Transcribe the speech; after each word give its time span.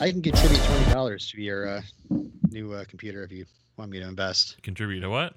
I 0.00 0.10
can 0.10 0.22
contribute 0.22 0.60
twenty 0.64 0.92
dollars 0.92 1.30
to 1.30 1.40
your 1.40 1.68
uh, 1.68 1.82
new 2.50 2.72
uh, 2.72 2.84
computer 2.86 3.22
if 3.22 3.32
you 3.32 3.46
want 3.76 3.90
me 3.90 4.00
to 4.00 4.06
invest. 4.08 4.60
Contribute 4.62 5.00
to 5.00 5.10
what? 5.10 5.34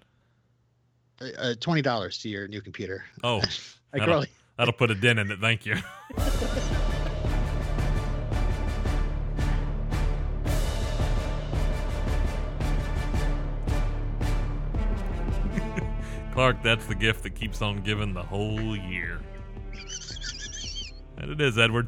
Uh, 1.22 1.26
uh, 1.38 1.54
twenty 1.60 1.82
dollars 1.82 2.18
to 2.20 2.30
your 2.30 2.48
new 2.48 2.62
computer. 2.62 3.06
Oh, 3.24 3.38
I 3.94 4.00
That'll- 4.00 4.16
really. 4.16 4.28
that'll 4.58 4.74
put 4.74 4.92
a 4.92 4.96
dent 4.96 5.20
in 5.20 5.32
it. 5.32 5.40
Thank 5.40 5.66
you. 5.66 5.76
Clark, 16.34 16.62
that's 16.62 16.86
the 16.86 16.96
gift 16.96 17.24
that 17.24 17.32
keeps 17.32 17.62
on 17.64 17.82
giving 17.82 18.14
the 18.14 18.22
whole 18.22 18.76
year. 18.76 19.20
And 21.18 21.32
it 21.32 21.42
is, 21.42 21.58
Edward. 21.58 21.88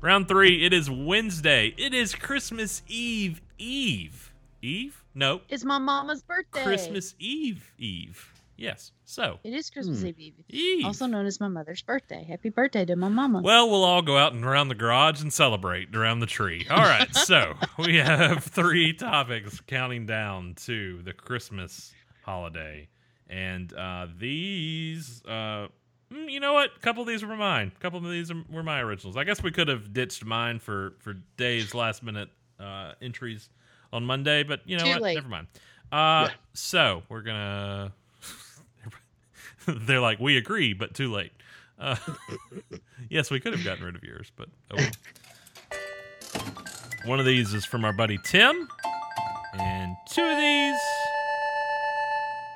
Round 0.00 0.28
three, 0.28 0.64
it 0.64 0.72
is 0.72 0.88
Wednesday. 0.90 1.74
It 1.76 1.92
is 1.92 2.14
Christmas 2.14 2.82
Eve 2.86 3.40
Eve. 3.58 4.32
Eve? 4.62 5.02
No, 5.14 5.40
It's 5.48 5.64
my 5.64 5.78
mama's 5.78 6.22
birthday. 6.22 6.62
Christmas 6.62 7.14
Eve 7.18 7.72
Eve. 7.78 8.32
Yes. 8.56 8.92
So, 9.04 9.38
It 9.44 9.52
is 9.54 9.70
Christmas 9.70 10.00
Hmm. 10.00 10.08
Eve, 10.08 10.18
Eve. 10.18 10.34
Eve. 10.48 10.84
Also 10.84 11.06
known 11.06 11.26
as 11.26 11.40
my 11.40 11.48
mother's 11.48 11.82
birthday. 11.82 12.24
Happy 12.28 12.48
birthday 12.50 12.84
to 12.84 12.94
my 12.96 13.08
mama. 13.08 13.40
Well, 13.42 13.68
we'll 13.70 13.84
all 13.84 14.02
go 14.02 14.16
out 14.16 14.32
and 14.32 14.44
around 14.44 14.68
the 14.68 14.74
garage 14.76 15.20
and 15.20 15.32
celebrate 15.32 15.94
around 15.94 16.20
the 16.20 16.26
tree. 16.26 16.66
All 16.70 16.78
right, 16.78 17.12
so 17.16 17.54
we 17.78 17.96
have 17.96 18.44
three 18.44 18.92
topics 18.92 19.60
counting 19.66 20.06
down 20.06 20.54
to 20.66 21.02
the 21.02 21.12
Christmas 21.12 21.92
holiday, 22.24 22.88
and 23.28 23.72
uh, 23.74 24.06
these, 24.18 25.24
uh, 25.24 25.68
mm, 26.12 26.30
you 26.30 26.40
know 26.40 26.52
what? 26.52 26.70
A 26.76 26.80
couple 26.80 27.02
of 27.02 27.08
these 27.08 27.24
were 27.24 27.36
mine. 27.36 27.72
A 27.76 27.80
couple 27.80 27.98
of 27.98 28.10
these 28.10 28.32
were 28.50 28.62
my 28.62 28.80
originals. 28.80 29.16
I 29.16 29.24
guess 29.24 29.42
we 29.42 29.50
could 29.50 29.68
have 29.68 29.92
ditched 29.92 30.24
mine 30.24 30.58
for 30.58 30.94
for 30.98 31.14
Dave's 31.36 31.74
last 31.74 32.02
minute 32.02 32.28
uh, 32.60 32.92
entries 33.00 33.48
on 33.92 34.04
Monday, 34.04 34.42
but 34.42 34.60
you 34.66 34.76
know 34.76 34.84
Too 34.84 34.90
what? 34.90 35.02
late. 35.02 35.14
Never 35.14 35.28
mind. 35.28 35.46
Uh, 35.90 36.28
Yeah. 36.28 36.34
So 36.54 37.02
we're 37.08 37.22
gonna. 37.22 37.92
They're 39.66 40.00
like, 40.00 40.18
we 40.18 40.36
agree, 40.36 40.72
but 40.72 40.94
too 40.94 41.12
late. 41.12 41.32
Uh, 41.78 41.96
yes, 43.08 43.30
we 43.30 43.40
could 43.40 43.52
have 43.52 43.64
gotten 43.64 43.84
rid 43.84 43.94
of 43.94 44.02
yours, 44.02 44.32
but 44.36 44.48
oh 44.70 44.76
well. 44.76 44.90
One 47.04 47.20
of 47.20 47.26
these 47.26 47.54
is 47.54 47.64
from 47.64 47.84
our 47.84 47.92
buddy 47.92 48.18
Tim, 48.24 48.68
and 49.54 49.96
two 50.10 50.22
of 50.22 50.36
these 50.36 50.78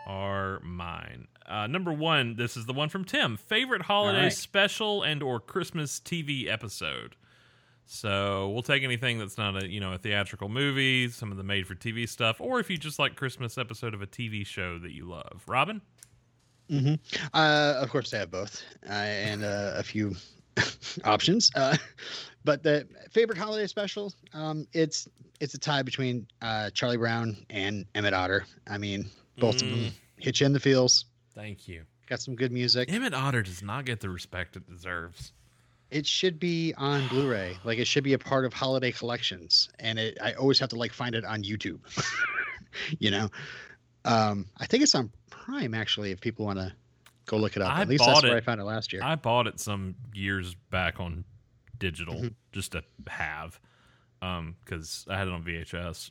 are 0.06 0.60
mine. 0.60 1.28
Uh, 1.46 1.66
number 1.66 1.92
one, 1.92 2.36
this 2.36 2.56
is 2.56 2.66
the 2.66 2.72
one 2.72 2.88
from 2.88 3.04
Tim. 3.04 3.36
Favorite 3.36 3.82
holiday 3.82 4.24
right. 4.24 4.32
special 4.32 5.02
and 5.02 5.22
or 5.22 5.40
Christmas 5.40 6.00
TV 6.00 6.48
episode. 6.48 7.16
So 7.84 8.48
we'll 8.50 8.62
take 8.62 8.84
anything 8.84 9.18
that's 9.18 9.36
not 9.36 9.62
a 9.62 9.68
you 9.68 9.80
know 9.80 9.92
a 9.92 9.98
theatrical 9.98 10.48
movie, 10.48 11.08
some 11.08 11.30
of 11.30 11.36
the 11.36 11.42
made 11.42 11.66
for 11.66 11.74
TV 11.74 12.08
stuff, 12.08 12.40
or 12.40 12.60
if 12.60 12.70
you 12.70 12.78
just 12.78 12.98
like 12.98 13.16
Christmas 13.16 13.58
episode 13.58 13.92
of 13.92 14.02
a 14.02 14.06
TV 14.06 14.46
show 14.46 14.78
that 14.78 14.92
you 14.92 15.04
love. 15.04 15.42
Robin, 15.46 15.82
hmm 16.70 16.94
Uh, 17.34 17.74
of 17.80 17.90
course, 17.90 18.14
I 18.14 18.18
have 18.18 18.30
both, 18.30 18.62
uh, 18.88 18.92
and 18.92 19.44
uh, 19.44 19.74
a 19.76 19.82
few 19.82 20.14
options. 21.04 21.50
Uh, 21.54 21.76
but 22.44 22.62
the 22.62 22.86
favorite 23.10 23.38
holiday 23.38 23.66
special, 23.66 24.12
um, 24.32 24.66
it's 24.72 25.08
it's 25.40 25.54
a 25.54 25.58
tie 25.58 25.82
between 25.82 26.26
uh, 26.40 26.70
Charlie 26.70 26.96
Brown 26.96 27.36
and 27.50 27.84
Emmet 27.94 28.14
Otter. 28.14 28.46
I 28.68 28.78
mean, 28.78 29.10
both 29.38 29.60
of 29.60 29.68
them 29.68 29.92
hit 30.18 30.40
you 30.40 30.46
in 30.46 30.52
the 30.52 30.60
feels. 30.60 31.06
Thank 31.34 31.68
you. 31.68 31.82
Got 32.08 32.20
some 32.20 32.34
good 32.36 32.52
music. 32.52 32.92
Emmet 32.92 33.14
Otter 33.14 33.42
does 33.42 33.62
not 33.62 33.84
get 33.84 34.00
the 34.00 34.10
respect 34.10 34.56
it 34.56 34.68
deserves. 34.68 35.32
It 35.90 36.06
should 36.06 36.38
be 36.38 36.72
on 36.76 37.06
Blu-ray. 37.08 37.58
Like 37.64 37.78
it 37.78 37.86
should 37.86 38.04
be 38.04 38.14
a 38.14 38.18
part 38.18 38.44
of 38.44 38.52
holiday 38.52 38.92
collections, 38.92 39.68
and 39.78 39.98
it 39.98 40.18
I 40.22 40.32
always 40.34 40.58
have 40.58 40.70
to 40.70 40.76
like 40.76 40.92
find 40.92 41.14
it 41.14 41.24
on 41.24 41.42
YouTube. 41.42 41.80
you 42.98 43.10
know, 43.10 43.28
um, 44.04 44.46
I 44.58 44.66
think 44.66 44.82
it's 44.82 44.94
on 44.94 45.10
Prime 45.30 45.74
actually. 45.74 46.10
If 46.10 46.20
people 46.20 46.46
want 46.46 46.58
to 46.58 46.72
go 47.26 47.36
look 47.36 47.56
it 47.56 47.62
up, 47.62 47.72
I 47.72 47.82
at 47.82 47.88
least 47.88 48.04
that's 48.06 48.22
where 48.22 48.34
it. 48.36 48.38
I 48.38 48.40
found 48.40 48.60
it 48.60 48.64
last 48.64 48.92
year. 48.92 49.02
I 49.04 49.16
bought 49.16 49.46
it 49.46 49.60
some 49.60 49.94
years 50.14 50.54
back 50.70 50.98
on 50.98 51.24
digital 51.78 52.14
Mhm. 52.14 52.34
just 52.52 52.72
to 52.72 52.82
have, 53.08 53.60
um, 54.22 54.56
because 54.64 55.04
I 55.10 55.18
had 55.18 55.28
it 55.28 55.34
on 55.34 55.42
VHS. 55.44 56.10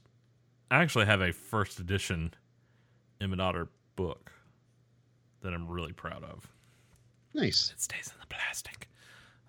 I 0.69 0.81
actually 0.81 1.05
have 1.05 1.21
a 1.21 1.31
first 1.33 1.79
edition 1.79 2.33
Emmet 3.19 3.39
Otter 3.39 3.67
book 3.95 4.31
that 5.41 5.53
I'm 5.53 5.67
really 5.67 5.93
proud 5.93 6.23
of. 6.23 6.47
nice. 7.33 7.71
It 7.71 7.81
stays 7.81 8.07
in 8.07 8.19
the 8.19 8.27
plastic. 8.27 8.87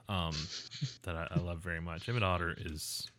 Um, 0.08 0.34
that 1.02 1.16
I, 1.16 1.28
I 1.30 1.38
love 1.38 1.58
very 1.60 1.80
much. 1.80 2.08
Emmet 2.08 2.22
Otter 2.22 2.56
is 2.58 3.10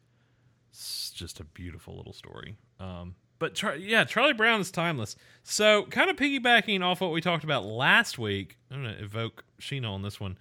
just 1.16 1.40
a 1.40 1.44
beautiful 1.44 1.96
little 1.96 2.14
story. 2.14 2.56
Um, 2.80 3.16
but 3.40 3.56
Char- 3.56 3.76
yeah, 3.76 4.04
Charlie 4.04 4.34
Brown 4.34 4.62
is 4.62 4.72
timeless. 4.72 5.16
So, 5.44 5.86
kind 5.86 6.10
of 6.10 6.16
piggybacking 6.16 6.82
off 6.82 7.02
what 7.02 7.12
we 7.12 7.22
talked 7.22 7.44
about 7.44 7.66
last 7.66 8.18
week, 8.18 8.58
I'm 8.72 8.84
going 8.84 8.96
to 8.96 9.04
evoke 9.04 9.44
Sheena 9.60 9.90
on 9.90 10.02
this 10.02 10.20
one. 10.20 10.38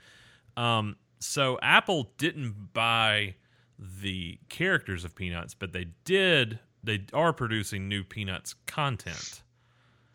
Um, 0.56 0.96
so, 1.18 1.58
Apple 1.62 2.12
didn't 2.18 2.72
buy 2.72 3.34
the 3.78 4.38
characters 4.48 5.04
of 5.04 5.14
Peanuts, 5.14 5.54
but 5.54 5.72
they 5.72 5.86
did. 6.04 6.60
They 6.84 7.04
are 7.12 7.32
producing 7.32 7.88
new 7.88 8.04
Peanuts 8.04 8.54
content. 8.66 9.42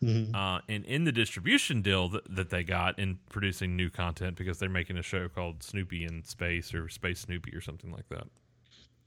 Mhm. 0.02 0.34
Uh, 0.34 0.60
and 0.68 0.84
in 0.84 1.04
the 1.04 1.12
distribution 1.12 1.82
deal 1.82 2.08
that, 2.10 2.22
that 2.34 2.50
they 2.50 2.62
got 2.62 2.98
in 2.98 3.18
producing 3.30 3.76
new 3.76 3.90
content 3.90 4.36
because 4.36 4.58
they're 4.58 4.68
making 4.68 4.96
a 4.96 5.02
show 5.02 5.28
called 5.28 5.62
Snoopy 5.62 6.04
in 6.04 6.22
Space 6.24 6.72
or 6.72 6.88
Space 6.88 7.20
Snoopy 7.20 7.54
or 7.54 7.60
something 7.60 7.90
like 7.90 8.08
that. 8.10 8.28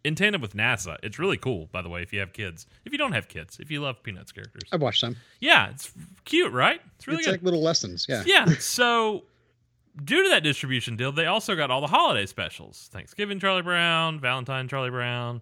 In 0.03 0.16
tandem 0.16 0.41
with 0.41 0.53
NASA. 0.56 0.97
It's 1.03 1.19
really 1.19 1.38
cool, 1.38 1.69
by 1.72 1.81
the 1.81 1.88
way, 1.90 2.01
if 2.01 2.12
you 2.12 2.19
have 2.19 2.34
kids. 2.34 2.66
If 2.85 2.91
you 2.91 2.97
don't 2.97 3.12
have 3.13 3.28
kids, 3.28 3.59
if 3.59 3.69
you 3.69 3.81
love 3.81 4.01
Peanuts 4.03 4.31
characters. 4.31 4.63
I've 4.72 4.81
watched 4.81 5.00
some. 5.00 5.16
Yeah, 5.40 5.69
it's 5.69 5.91
cute, 6.25 6.51
right? 6.51 6.81
It's 6.96 7.07
really 7.07 7.19
it's 7.19 7.28
good. 7.28 7.34
like 7.34 7.44
little 7.44 7.62
lessons. 7.62 8.07
Yeah. 8.09 8.24
yeah, 8.25 8.46
so 8.59 9.25
due 10.03 10.24
to 10.24 10.30
that 10.30 10.44
distribution 10.44 10.97
deal, 10.97 11.12
they 11.12 11.28
also 11.28 11.56
got 11.56 11.69
all 11.72 11.81
the 11.81 11.88
holiday 11.88 12.25
specials 12.25 12.90
Thanksgiving 12.91 13.40
Charlie 13.40 13.62
Brown, 13.62 14.19
Valentine 14.19 14.68
Charlie 14.68 14.90
Brown, 14.90 15.41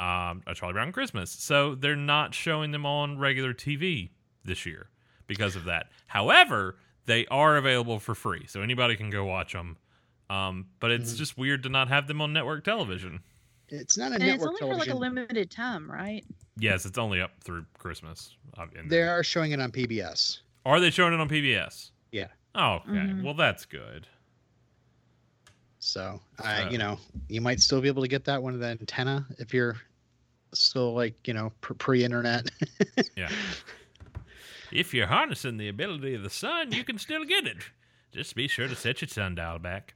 um, 0.00 0.42
a 0.46 0.54
Charlie 0.54 0.74
Brown 0.74 0.92
Christmas. 0.92 1.30
So 1.30 1.74
they're 1.74 1.96
not 1.96 2.34
showing 2.34 2.72
them 2.72 2.84
on 2.84 3.18
regular 3.18 3.54
TV 3.54 4.10
this 4.44 4.64
year 4.66 4.88
because 5.26 5.56
of 5.56 5.64
that. 5.64 5.90
However, 6.06 6.76
they 7.06 7.26
are 7.26 7.56
available 7.56 7.98
for 7.98 8.14
free, 8.14 8.46
so 8.46 8.60
anybody 8.62 8.96
can 8.96 9.10
go 9.10 9.24
watch 9.24 9.52
them. 9.52 9.76
Um, 10.30 10.66
but 10.80 10.90
it's 10.90 11.12
Mhm. 11.14 11.18
just 11.18 11.36
weird 11.38 11.62
to 11.64 11.68
not 11.68 11.88
have 11.88 12.06
them 12.06 12.20
on 12.22 12.32
network 12.32 12.64
television. 12.64 13.22
It's 13.68 13.96
not 13.96 14.12
a 14.12 14.14
and 14.14 14.22
it's 14.24 14.32
network 14.42 14.62
only 14.62 14.72
for 14.72 14.78
like 14.78 14.88
a 14.88 14.94
limited 14.94 15.50
time, 15.50 15.90
right? 15.90 16.24
Yes, 16.58 16.86
it's 16.86 16.98
only 16.98 17.20
up 17.20 17.32
through 17.42 17.66
Christmas. 17.78 18.36
uh, 18.56 18.66
and 18.76 18.88
they 18.88 19.02
are 19.02 19.24
showing 19.24 19.50
it 19.52 19.60
on 19.60 19.72
PBS. 19.72 20.40
Are 20.64 20.78
they 20.78 20.90
showing 20.90 21.12
it 21.12 21.18
on 21.20 21.28
PBS? 21.28 21.90
Yeah. 22.12 22.28
Oh, 22.54 22.76
okay. 22.76 22.92
Mhm. 22.92 23.22
Well, 23.22 23.34
that's 23.34 23.64
good. 23.66 24.06
So 25.80 26.20
I, 26.38 26.62
Uh, 26.62 26.70
you 26.70 26.78
know, 26.78 26.98
you 27.28 27.40
might 27.40 27.60
still 27.60 27.80
be 27.80 27.88
able 27.88 28.02
to 28.02 28.08
get 28.08 28.24
that 28.24 28.42
one 28.42 28.54
of 28.54 28.60
the 28.60 28.66
antenna 28.68 29.26
if 29.38 29.52
you're 29.52 29.76
still 30.54 30.94
like, 30.94 31.26
you 31.26 31.34
know, 31.34 31.50
pre-internet. 31.60 32.48
Yeah. 33.16 33.30
If 34.74 34.92
you're 34.92 35.06
harnessing 35.06 35.56
the 35.56 35.68
ability 35.68 36.14
of 36.14 36.22
the 36.22 36.30
sun, 36.30 36.72
you 36.72 36.84
can 36.84 36.98
still 36.98 37.24
get 37.24 37.46
it. 37.46 37.58
Just 38.12 38.34
be 38.34 38.48
sure 38.48 38.68
to 38.68 38.76
set 38.76 39.00
your 39.00 39.08
sundial 39.08 39.58
back. 39.58 39.94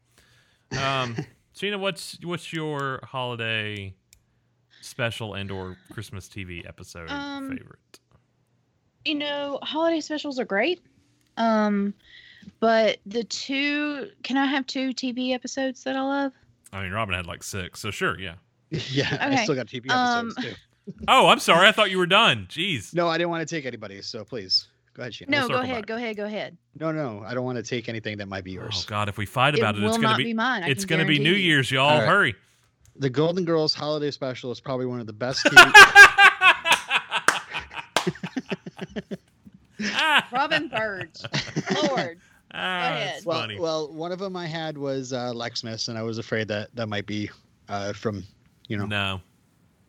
Um, 0.80 1.16
Gina, 1.54 1.76
what's 1.78 2.16
what's 2.22 2.52
your 2.52 3.00
holiday 3.02 3.94
special 4.80 5.34
and 5.34 5.50
or 5.50 5.76
Christmas 5.92 6.28
TV 6.28 6.66
episode 6.66 7.10
Um, 7.10 7.50
favorite? 7.50 7.98
You 9.04 9.16
know, 9.16 9.58
holiday 9.62 10.00
specials 10.00 10.38
are 10.38 10.44
great. 10.44 10.80
Um, 11.36 11.94
but 12.60 12.98
the 13.06 13.24
two 13.24 14.10
can 14.22 14.36
I 14.36 14.46
have 14.46 14.66
two 14.66 14.90
TV 14.90 15.32
episodes 15.34 15.82
that 15.84 15.96
I 15.96 16.02
love? 16.02 16.32
I 16.72 16.82
mean, 16.82 16.92
Robin 16.92 17.14
had 17.14 17.26
like 17.26 17.42
six, 17.42 17.80
so 17.80 17.90
sure, 17.90 18.18
yeah. 18.18 18.34
yeah, 18.70 19.16
I 19.20 19.42
still 19.44 19.54
got 19.54 19.66
TV 19.66 19.90
um, 19.90 20.28
episodes 20.28 20.46
too. 20.46 20.54
Oh, 21.06 21.28
I'm 21.28 21.38
sorry. 21.38 21.68
I 21.68 21.72
thought 21.72 21.90
you 21.90 21.98
were 21.98 22.06
done. 22.06 22.46
Jeez. 22.48 22.94
No, 22.94 23.08
I 23.08 23.18
didn't 23.18 23.30
want 23.30 23.46
to 23.46 23.54
take 23.54 23.66
anybody, 23.66 24.00
so 24.02 24.24
please 24.24 24.68
go 24.98 25.02
ahead, 25.02 25.12
Sheena. 25.12 25.28
No, 25.28 25.40
circle 25.42 25.56
go 25.56 25.62
ahead, 25.62 25.76
back. 25.76 25.86
go 25.86 25.96
ahead, 25.96 26.16
go 26.16 26.24
ahead. 26.26 26.56
No, 26.78 26.92
no, 26.92 27.22
I 27.24 27.32
don't 27.32 27.44
want 27.44 27.56
to 27.56 27.62
take 27.62 27.88
anything 27.88 28.18
that 28.18 28.28
might 28.28 28.44
be 28.44 28.50
yours. 28.52 28.84
Oh. 28.86 28.90
God, 28.90 29.08
if 29.08 29.16
we 29.16 29.24
fight 29.26 29.54
It 29.54 29.60
about 29.60 29.76
it, 29.76 29.80
will 29.80 29.88
it's 29.88 29.96
gonna 29.96 30.08
not 30.08 30.18
be, 30.18 30.24
be 30.24 30.34
mine. 30.34 30.64
I 30.64 30.68
it's 30.68 30.84
gonna 30.84 31.06
be 31.06 31.18
New. 31.18 31.32
Year's, 31.32 31.70
y'all. 31.70 31.88
All 31.88 31.98
right. 32.00 32.08
Hurry. 32.08 32.34
The 32.96 33.08
Golden 33.08 33.44
Girls 33.44 33.72
holiday 33.74 34.10
special 34.10 34.50
is 34.50 34.58
probably 34.60 34.86
one 34.86 34.98
of 35.00 35.06
the 35.06 35.12
best. 35.12 35.44
TV- 35.46 35.68
Robin 40.32 40.68
Birds. 40.68 41.24
Lord. 41.88 42.18
Ah, 42.54 42.94
that's 42.94 43.26
well, 43.26 43.40
funny. 43.40 43.60
well, 43.60 43.92
one 43.92 44.10
of 44.10 44.18
them 44.18 44.34
I 44.34 44.46
had 44.46 44.78
was 44.78 45.12
uh, 45.12 45.32
Lexmas, 45.34 45.90
and 45.90 45.98
I 45.98 46.02
was 46.02 46.16
afraid 46.16 46.48
that 46.48 46.74
that 46.74 46.88
might 46.88 47.04
be 47.04 47.28
uh, 47.68 47.92
from, 47.92 48.24
you 48.68 48.78
know, 48.78 48.86
no, 48.86 49.20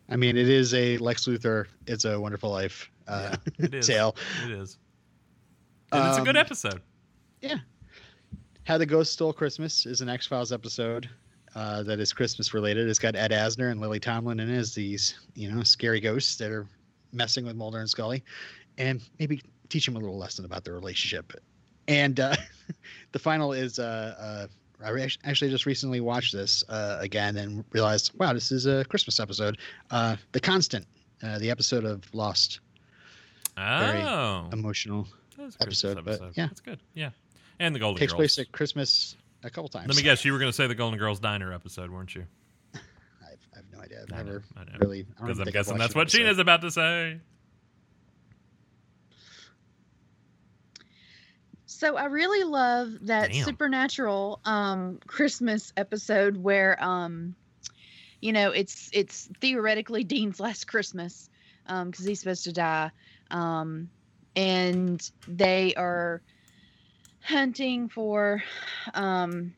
I 0.10 0.18
mean, 0.18 0.36
it 0.36 0.50
is 0.50 0.74
a 0.74 0.98
Lex 0.98 1.26
Luthor. 1.26 1.68
It's 1.88 2.04
a 2.04 2.20
Wonderful 2.20 2.52
Life 2.52 2.92
uh, 3.08 3.38
Yeah, 3.58 3.66
it 3.66 3.74
is. 3.76 3.88
tale. 3.88 4.14
it 4.44 4.52
is. 4.52 4.78
And 5.92 6.08
it's 6.08 6.18
a 6.18 6.22
good 6.22 6.38
episode. 6.38 6.82
Yeah. 7.42 7.58
How 8.64 8.78
the 8.78 8.86
Ghost 8.86 9.14
Stole 9.14 9.34
Christmas 9.34 9.86
is 9.86 10.02
an 10.02 10.10
X 10.10 10.28
Files 10.28 10.52
episode. 10.52 11.10
uh, 11.56 11.82
that 11.84 12.00
is 12.00 12.14
Christmas 12.14 12.54
related. 12.54 12.88
It's 12.88 13.00
got 13.00 13.16
Ed 13.16 13.32
Asner 13.32 13.72
and 13.72 13.82
Lily 13.82 14.00
Tomlin 14.00 14.40
in 14.40 14.50
it 14.54 14.58
as 14.58 14.76
these, 14.76 15.16
you 15.34 15.52
know, 15.52 15.64
scary 15.64 16.00
ghosts 16.00 16.36
that 16.38 16.52
are 16.52 16.68
messing 17.12 17.44
with 17.46 17.56
Mulder 17.56 17.80
and 17.80 17.90
Scully, 17.90 18.24
and 18.78 19.02
maybe 19.18 19.42
teach 19.70 19.86
them 19.88 19.96
a 19.96 20.00
little 20.00 20.18
lesson 20.18 20.46
about 20.46 20.64
their 20.64 20.76
relationship. 20.76 21.34
And 21.88 22.20
uh, 22.20 22.36
the 23.14 23.20
final 23.20 23.52
is 23.54 23.80
uh, 23.80 24.16
uh, 24.20 24.48
I 24.86 24.90
re- 24.92 25.10
actually 25.24 25.50
just 25.50 25.66
recently 25.66 26.02
watched 26.02 26.34
this 26.34 26.64
uh, 26.70 26.98
again 27.02 27.38
and 27.38 27.66
realized, 27.72 28.12
wow, 28.20 28.32
this 28.34 28.52
is 28.52 28.68
a 28.68 28.86
Christmas 28.86 29.20
episode. 29.20 29.58
Uh, 29.90 30.18
the 30.34 30.40
Constant, 30.40 30.86
uh, 31.24 31.40
the 31.40 31.50
episode 31.50 31.84
of 31.84 32.04
Lost, 32.14 32.60
Very 33.58 34.02
Oh, 34.04 34.48
emotional, 34.54 35.08
that's 35.58 35.64
a 35.64 35.66
Christmas 35.66 35.98
episode, 35.98 36.06
but 36.06 36.38
yeah. 36.38 36.48
that's 36.48 36.62
good. 36.62 36.80
Yeah, 36.94 37.12
and 37.60 37.74
the 37.74 37.80
Golden 37.80 38.00
takes 38.00 38.14
Girls. 38.14 38.20
place 38.20 38.40
at 38.40 38.52
Christmas 38.52 39.16
a 39.44 39.50
couple 39.50 39.70
times. 39.70 39.88
Let 39.88 39.98
me 39.98 40.04
guess, 40.04 40.26
you 40.26 40.34
were 40.34 40.40
going 40.40 40.50
to 40.50 40.56
say 40.56 40.68
the 40.68 40.76
Golden 40.76 41.00
Girls 41.00 41.20
Diner 41.20 41.54
episode, 41.54 41.90
weren't 41.92 42.16
you? 42.16 42.26
I've, 42.76 42.82
I 43.54 43.58
have 43.58 43.66
no 43.72 43.80
idea. 43.80 44.02
I've 44.04 44.14
I 44.14 44.18
know, 44.18 44.24
never 44.24 44.44
I 44.58 44.64
know. 44.64 44.72
really. 44.80 45.04
Because 45.04 45.40
I'm 45.40 45.46
guessing 45.46 45.78
that's 45.78 45.96
what 45.96 46.04
episode. 46.04 46.18
Gina's 46.18 46.40
about 46.40 46.62
to 46.62 46.72
say. 46.72 47.20
So 51.66 51.96
I 51.96 52.06
really 52.06 52.44
love 52.44 52.92
that 53.04 53.32
Damn. 53.32 53.46
supernatural 53.46 54.42
um 54.44 55.00
Christmas 55.08 55.72
episode 55.78 56.36
where 56.36 56.82
um 56.84 57.36
you 58.20 58.34
know 58.34 58.52
it's 58.52 58.90
it's 58.92 59.30
theoretically 59.40 60.04
Dean's 60.04 60.42
last 60.42 60.68
Christmas 60.68 61.30
um 61.68 61.94
cuz 61.94 62.06
he's 62.06 62.20
supposed 62.20 62.44
to 62.44 62.52
die 62.52 62.92
um 63.32 63.90
and 64.36 65.10
they 65.28 65.74
are 65.76 66.22
hunting 67.22 67.90
for 67.90 68.42
um 68.94 69.54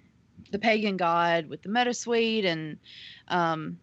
the 0.51 0.59
pagan 0.59 0.97
god 0.97 1.47
with 1.47 1.61
the 1.61 1.69
meadowsweet 1.69 2.45
and 2.45 2.77
um 3.27 3.77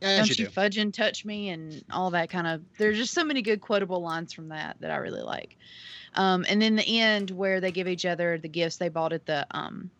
Yeah, 0.00 0.16
don't 0.16 0.28
you 0.30 0.34
you 0.36 0.44
do. 0.46 0.50
fudge 0.50 0.78
and 0.78 0.92
touch 0.94 1.24
me 1.24 1.50
and 1.50 1.84
all 1.92 2.10
that 2.10 2.30
kind 2.30 2.46
of 2.46 2.62
there's 2.78 2.96
just 2.96 3.12
so 3.14 3.22
many 3.24 3.42
good 3.42 3.60
quotable 3.60 4.00
lines 4.02 4.32
from 4.32 4.48
that 4.48 4.76
that 4.80 4.90
i 4.90 4.96
really 4.96 5.22
like 5.22 5.56
um, 6.14 6.44
and 6.48 6.60
then 6.60 6.74
the 6.74 7.00
end 7.00 7.30
where 7.30 7.60
they 7.60 7.70
give 7.70 7.86
each 7.86 8.04
other 8.04 8.36
the 8.38 8.48
gifts 8.48 8.78
they 8.78 8.88
bought 8.88 9.12
at 9.12 9.26
the 9.26 9.46
um, 9.52 9.90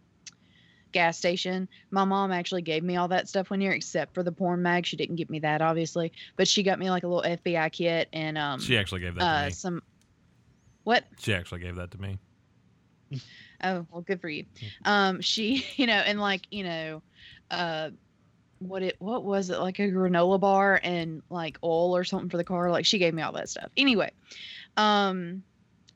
gas 0.93 1.17
station 1.19 1.69
my 1.93 2.05
mom 2.05 2.33
actually 2.33 2.62
gave 2.62 2.83
me 2.83 2.97
all 2.97 3.06
that 3.09 3.29
stuff 3.29 3.50
one 3.50 3.61
year 3.61 3.71
except 3.73 4.12
for 4.12 4.25
the 4.25 4.33
porn 4.33 4.61
mag 4.61 4.85
she 4.85 4.97
didn't 4.97 5.15
give 5.17 5.31
me 5.31 5.38
that 5.38 5.62
obviously 5.62 6.11
but 6.37 6.49
she 6.49 6.65
got 6.65 6.79
me 6.81 6.91
like 6.91 7.05
a 7.05 7.06
little 7.09 7.37
fbi 7.37 7.71
kit 7.71 8.09
and 8.12 8.37
um, 8.37 8.59
She 8.59 8.76
actually 8.76 9.03
gave 9.03 9.15
that 9.15 9.21
to 9.21 9.26
uh, 9.26 9.44
me. 9.47 9.50
some 9.50 9.83
what 10.85 11.05
She 11.19 11.35
actually 11.35 11.61
gave 11.61 11.77
that 11.77 11.91
to 11.93 12.00
me. 12.00 12.19
Oh, 13.62 13.87
well, 13.91 14.03
good 14.03 14.21
for 14.21 14.29
you. 14.29 14.44
Um, 14.85 15.21
she, 15.21 15.65
you 15.77 15.87
know, 15.87 15.94
and 15.94 16.21
like, 16.21 16.47
you 16.50 16.65
know, 16.65 17.03
uh, 17.50 17.91
what 18.59 18.82
it, 18.82 18.97
what 18.99 19.25
was 19.25 19.50
it 19.50 19.59
like 19.59 19.79
a 19.79 19.91
granola 19.91 20.38
bar 20.38 20.81
and 20.82 21.23
like 21.31 21.59
oil 21.65 21.97
or 21.97 22.05
something 22.05 22.29
for 22.29 22.37
the 22.37 22.44
car? 22.44 22.71
Like, 22.71 22.87
she 22.87 22.99
gave 22.99 23.15
me 23.15 23.23
all 23.23 23.32
that 23.32 23.49
stuff. 23.49 23.71
Anyway, 23.77 24.11
um, 24.77 25.43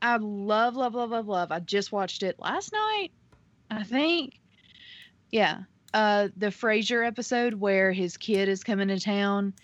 I 0.03 0.17
love, 0.17 0.77
love, 0.77 0.95
love, 0.95 1.11
love, 1.11 1.29
love. 1.29 1.53
I 1.53 1.61
just 1.61 1.93
watched 1.93 2.23
it 2.23 2.37
last 2.39 2.73
night, 2.73 3.13
I 3.71 3.85
think. 3.85 4.39
Yeah. 5.31 5.61
Uh, 5.93 6.29
the 6.37 6.47
Frasier 6.47 7.07
episode 7.07 7.55
where 7.55 7.93
his 7.93 8.17
kid 8.17 8.49
is 8.49 8.65
coming 8.65 8.89
to 8.89 8.99
town 8.99 9.55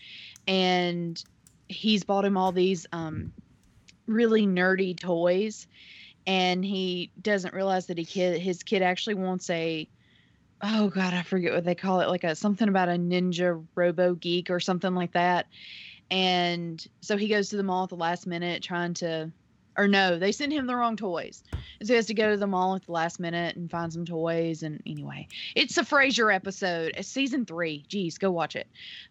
and 0.46 1.22
he's 1.68 2.04
bought 2.04 2.24
him 2.24 2.36
all 2.36 2.52
these, 2.52 2.86
um, 2.92 3.32
really 4.10 4.46
nerdy 4.46 4.98
toys 4.98 5.66
and 6.26 6.64
he 6.64 7.10
doesn't 7.22 7.54
realize 7.54 7.86
that 7.86 7.98
he 7.98 8.04
kid 8.04 8.40
his 8.40 8.62
kid 8.62 8.82
actually 8.82 9.14
wants 9.14 9.48
a 9.50 9.88
oh 10.62 10.88
god 10.88 11.14
i 11.14 11.22
forget 11.22 11.52
what 11.52 11.64
they 11.64 11.74
call 11.74 12.00
it 12.00 12.08
like 12.08 12.24
a 12.24 12.34
something 12.34 12.68
about 12.68 12.88
a 12.88 12.92
ninja 12.92 13.64
robo 13.74 14.14
geek 14.14 14.50
or 14.50 14.60
something 14.60 14.94
like 14.94 15.12
that. 15.12 15.46
And 16.10 16.84
so 17.00 17.16
he 17.16 17.28
goes 17.28 17.50
to 17.50 17.56
the 17.56 17.62
mall 17.62 17.84
at 17.84 17.90
the 17.90 17.96
last 17.96 18.26
minute 18.26 18.62
trying 18.62 18.94
to 18.94 19.30
or 19.80 19.88
no 19.88 20.18
they 20.18 20.32
send 20.32 20.52
him 20.52 20.66
the 20.66 20.76
wrong 20.76 20.96
toys. 20.96 21.42
And 21.78 21.88
so 21.88 21.94
he 21.94 21.96
has 21.96 22.06
to 22.06 22.14
go 22.14 22.30
to 22.30 22.36
the 22.36 22.46
mall 22.46 22.74
at 22.74 22.84
the 22.84 22.92
last 22.92 23.18
minute 23.18 23.56
and 23.56 23.70
find 23.70 23.92
some 23.92 24.04
toys. 24.04 24.62
And 24.62 24.82
anyway 24.86 25.28
it's 25.54 25.78
a 25.78 25.82
frasier 25.82 26.34
episode 26.34 26.94
season 27.00 27.46
three. 27.46 27.84
Jeez 27.88 28.18
go 28.18 28.30
watch 28.30 28.56
it. 28.56 28.68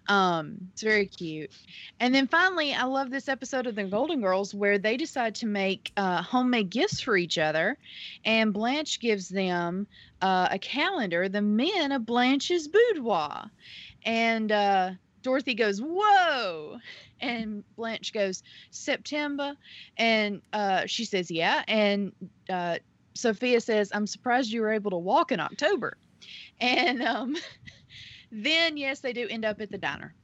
Um 0.08 0.70
it's 0.74 0.84
very 0.84 1.08
cute. 1.08 1.52
And 2.00 2.14
then 2.14 2.28
finally, 2.28 2.74
I 2.74 2.84
love 2.84 3.10
this 3.10 3.28
episode 3.28 3.68
of 3.68 3.76
the 3.76 3.84
Golden 3.86 4.22
Girls 4.22 4.54
where 4.54 4.78
they 4.78 4.96
decide 4.98 5.36
to 5.36 5.46
make 5.46 5.92
uh, 5.98 6.22
homemade 6.22 6.70
gifts 6.70 7.02
for 7.02 7.18
each 7.18 7.38
other, 7.38 7.78
and 8.24 8.54
Blanche 8.54 9.00
gives 9.00 9.28
them 9.28 9.88
uh, 10.22 10.48
a 10.52 10.60
calendar, 10.60 11.28
the 11.28 11.42
men 11.42 11.92
of 11.92 12.06
Blanche's 12.06 12.68
boudoir, 12.68 13.50
and 14.06 14.52
uh, 14.52 14.92
Dorothy 15.22 15.56
goes, 15.56 15.82
"Whoa!" 15.82 16.78
And 17.22 17.64
Blanche 17.76 18.14
goes, 18.14 18.44
"September," 18.72 19.54
and 19.98 20.42
uh, 20.54 20.86
she 20.86 21.06
says, 21.06 21.32
"Yeah," 21.32 21.64
and 21.68 22.14
uh, 22.50 22.80
Sophia 23.16 23.62
says, 23.62 23.90
"I'm 23.94 24.08
surprised 24.08 24.52
you 24.52 24.62
were 24.62 24.74
able 24.74 24.92
to 24.92 24.98
walk 24.98 25.32
in 25.32 25.40
October," 25.40 25.98
and 26.60 27.02
um, 27.02 27.36
then 28.32 28.78
yes, 28.78 29.02
they 29.02 29.14
do 29.14 29.28
end 29.30 29.46
up 29.46 29.62
at 29.62 29.72
the 29.72 29.78
diner 29.78 30.16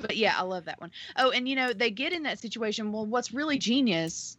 but 0.00 0.16
yeah, 0.16 0.34
I 0.36 0.42
love 0.42 0.64
that 0.66 0.80
one. 0.80 0.90
Oh, 1.16 1.30
and 1.30 1.48
you 1.48 1.56
know, 1.56 1.72
they 1.72 1.90
get 1.90 2.12
in 2.12 2.22
that 2.24 2.38
situation. 2.40 2.92
Well, 2.92 3.06
what's 3.06 3.32
really 3.32 3.58
genius, 3.58 4.36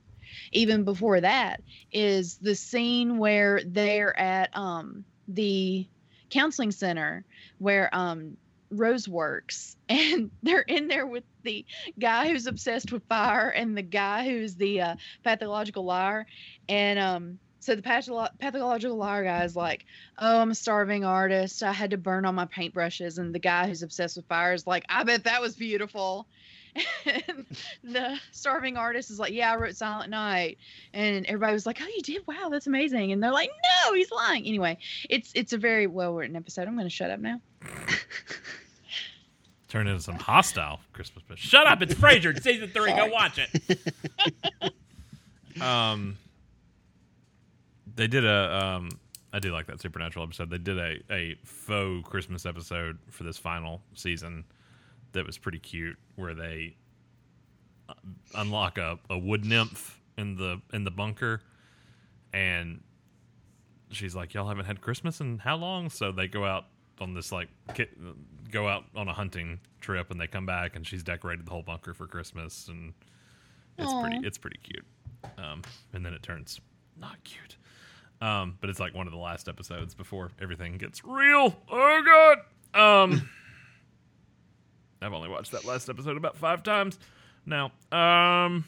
even 0.52 0.84
before 0.84 1.22
that, 1.22 1.62
is 1.92 2.38
the 2.38 2.56
scene 2.56 3.18
where 3.18 3.62
they're 3.66 4.18
at 4.18 4.56
um 4.56 5.06
the 5.28 5.88
counseling 6.30 6.72
center 6.72 7.26
where 7.58 7.90
um 7.94 8.38
Rose 8.72 9.08
works 9.08 9.76
and 9.90 10.32
they're 10.44 10.62
in 10.62 10.88
there 10.88 11.08
with 11.08 11.24
the 11.44 11.66
guy 11.98 12.30
who's 12.30 12.48
obsessed 12.48 12.92
with 12.92 13.04
fire 13.10 13.50
and 13.50 13.76
the 13.76 13.82
guy 13.82 14.26
who's 14.30 14.56
the 14.56 14.82
uh, 14.82 14.96
pathological 15.24 15.86
liar. 15.86 16.28
And 16.68 17.00
um 17.00 17.40
so 17.62 17.76
the 17.76 17.82
patholo- 17.82 18.30
pathological 18.40 18.96
liar 18.96 19.24
guy 19.24 19.44
is 19.44 19.56
like 19.56 19.86
oh 20.18 20.40
i'm 20.40 20.52
a 20.52 20.56
starving 20.56 21.04
artist. 21.04 21.64
I 21.64 21.74
had 21.74 21.92
to 21.92 21.98
burn 21.98 22.26
all 22.26 22.34
my 22.34 22.46
paintbrushes. 22.46 23.18
And 23.18 23.34
the 23.34 23.40
guy 23.40 23.68
who's 23.68 23.84
obsessed 23.84 24.16
with 24.16 24.26
fire 24.28 24.54
is 24.54 24.68
like 24.68 24.86
i 24.90 25.04
bet 25.04 25.24
that 25.26 25.42
was 25.42 25.56
beautiful. 25.56 26.28
And 27.06 27.46
the 27.84 28.20
starving 28.32 28.78
artist 28.78 29.10
is 29.10 29.18
like 29.20 29.34
yeah 29.34 29.52
i 29.52 29.56
wrote 29.56 29.76
silent 29.76 30.12
night. 30.12 30.60
And 30.94 31.26
everybody 31.26 31.54
was 31.54 31.66
like 31.66 31.80
oh 31.82 31.88
you 31.88 32.02
did? 32.04 32.22
Wow 32.28 32.50
that's 32.52 32.68
amazing. 32.68 33.12
And 33.12 33.24
they're 33.24 33.32
like 33.32 33.50
no 33.50 33.94
he's 33.94 34.12
lying. 34.12 34.46
Anyway 34.46 34.78
it's 35.10 35.32
it's 35.34 35.54
a 35.54 35.58
very 35.58 35.88
well 35.88 36.14
written 36.14 36.36
episode. 36.36 36.68
I'm 36.68 36.76
going 36.76 36.86
to 36.86 36.94
shut 36.94 37.10
up 37.10 37.20
now 37.20 37.42
Turn 39.70 39.88
into 39.88 40.02
some 40.02 40.16
hostile 40.16 40.80
Christmas 40.94 41.24
special. 41.24 41.48
Shut 41.48 41.68
up! 41.68 41.82
It's 41.84 41.94
Frasier. 41.94 42.36
It's 42.36 42.44
season 42.44 42.70
three. 42.70 42.92
Go 42.92 43.06
watch 43.08 43.40
it. 43.40 44.72
um, 45.62 46.18
they 47.96 48.08
did 48.08 48.26
a. 48.26 48.66
Um, 48.66 48.90
I 49.32 49.38
do 49.38 49.52
like 49.54 49.68
that 49.68 49.80
supernatural 49.80 50.26
episode. 50.26 50.50
They 50.50 50.58
did 50.58 50.80
a 50.80 50.98
a 51.12 51.36
faux 51.46 52.10
Christmas 52.10 52.48
episode 52.48 52.98
for 53.12 53.24
this 53.24 53.38
final 53.38 53.84
season 53.94 54.44
that 55.12 55.24
was 55.24 55.38
pretty 55.38 55.60
cute, 55.60 55.98
where 56.16 56.34
they 56.34 56.76
uh, 57.88 57.94
unlock 58.34 58.80
a, 58.80 58.98
a 59.12 59.20
wood 59.20 59.46
nymph 59.46 60.00
in 60.18 60.36
the 60.36 60.60
in 60.74 60.84
the 60.84 60.92
bunker, 60.92 61.42
and 62.34 62.82
she's 63.92 64.16
like, 64.16 64.34
"Y'all 64.34 64.48
haven't 64.48 64.66
had 64.66 64.82
Christmas 64.82 65.22
in 65.22 65.38
how 65.38 65.58
long?" 65.58 65.92
So 65.92 66.12
they 66.12 66.28
go 66.28 66.44
out 66.44 66.66
on 67.02 67.14
this 67.14 67.32
like 67.32 67.50
ki- 67.74 67.88
go 68.52 68.68
out 68.68 68.86
on 68.96 69.08
a 69.08 69.14
hunting 69.14 69.60
trip, 69.82 70.12
and 70.12 70.20
they 70.20 70.28
come 70.28 70.46
back, 70.46 70.76
and 70.76 70.86
she's 70.86 71.04
decorated 71.04 71.46
the 71.46 71.52
whole 71.52 71.64
bunker 71.64 71.94
for 71.94 72.08
Christmas, 72.08 72.68
and 72.68 72.94
it's 73.78 73.92
Aw. 73.92 74.02
pretty 74.02 74.28
it's 74.28 74.38
pretty 74.38 74.60
cute. 74.64 74.86
Um, 75.38 75.62
and 75.94 76.06
then 76.06 76.14
it 76.14 76.24
turns 76.24 76.60
not 77.00 77.24
cute. 77.24 77.58
Um, 78.22 78.58
but 78.60 78.70
it's 78.70 78.80
like 78.80 78.94
one 78.94 79.08
of 79.08 79.14
the 79.14 79.20
last 79.20 79.48
episodes 79.48 79.96
before 79.96 80.32
everything 80.42 80.78
gets 80.78 81.04
real. 81.06 81.56
Oh 81.70 82.04
god. 82.74 83.04
Um, 83.04 83.30
I've 85.02 85.14
only 85.14 85.30
watched 85.30 85.52
that 85.54 85.64
last 85.66 85.90
episode 85.90 86.18
about 86.18 86.36
five 86.38 86.64
times 86.64 87.00
now. 87.46 87.66
Um, 87.92 88.66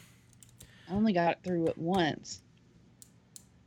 i 0.88 0.94
only 0.94 1.12
got 1.12 1.42
through 1.42 1.66
it 1.68 1.76
once 1.78 2.40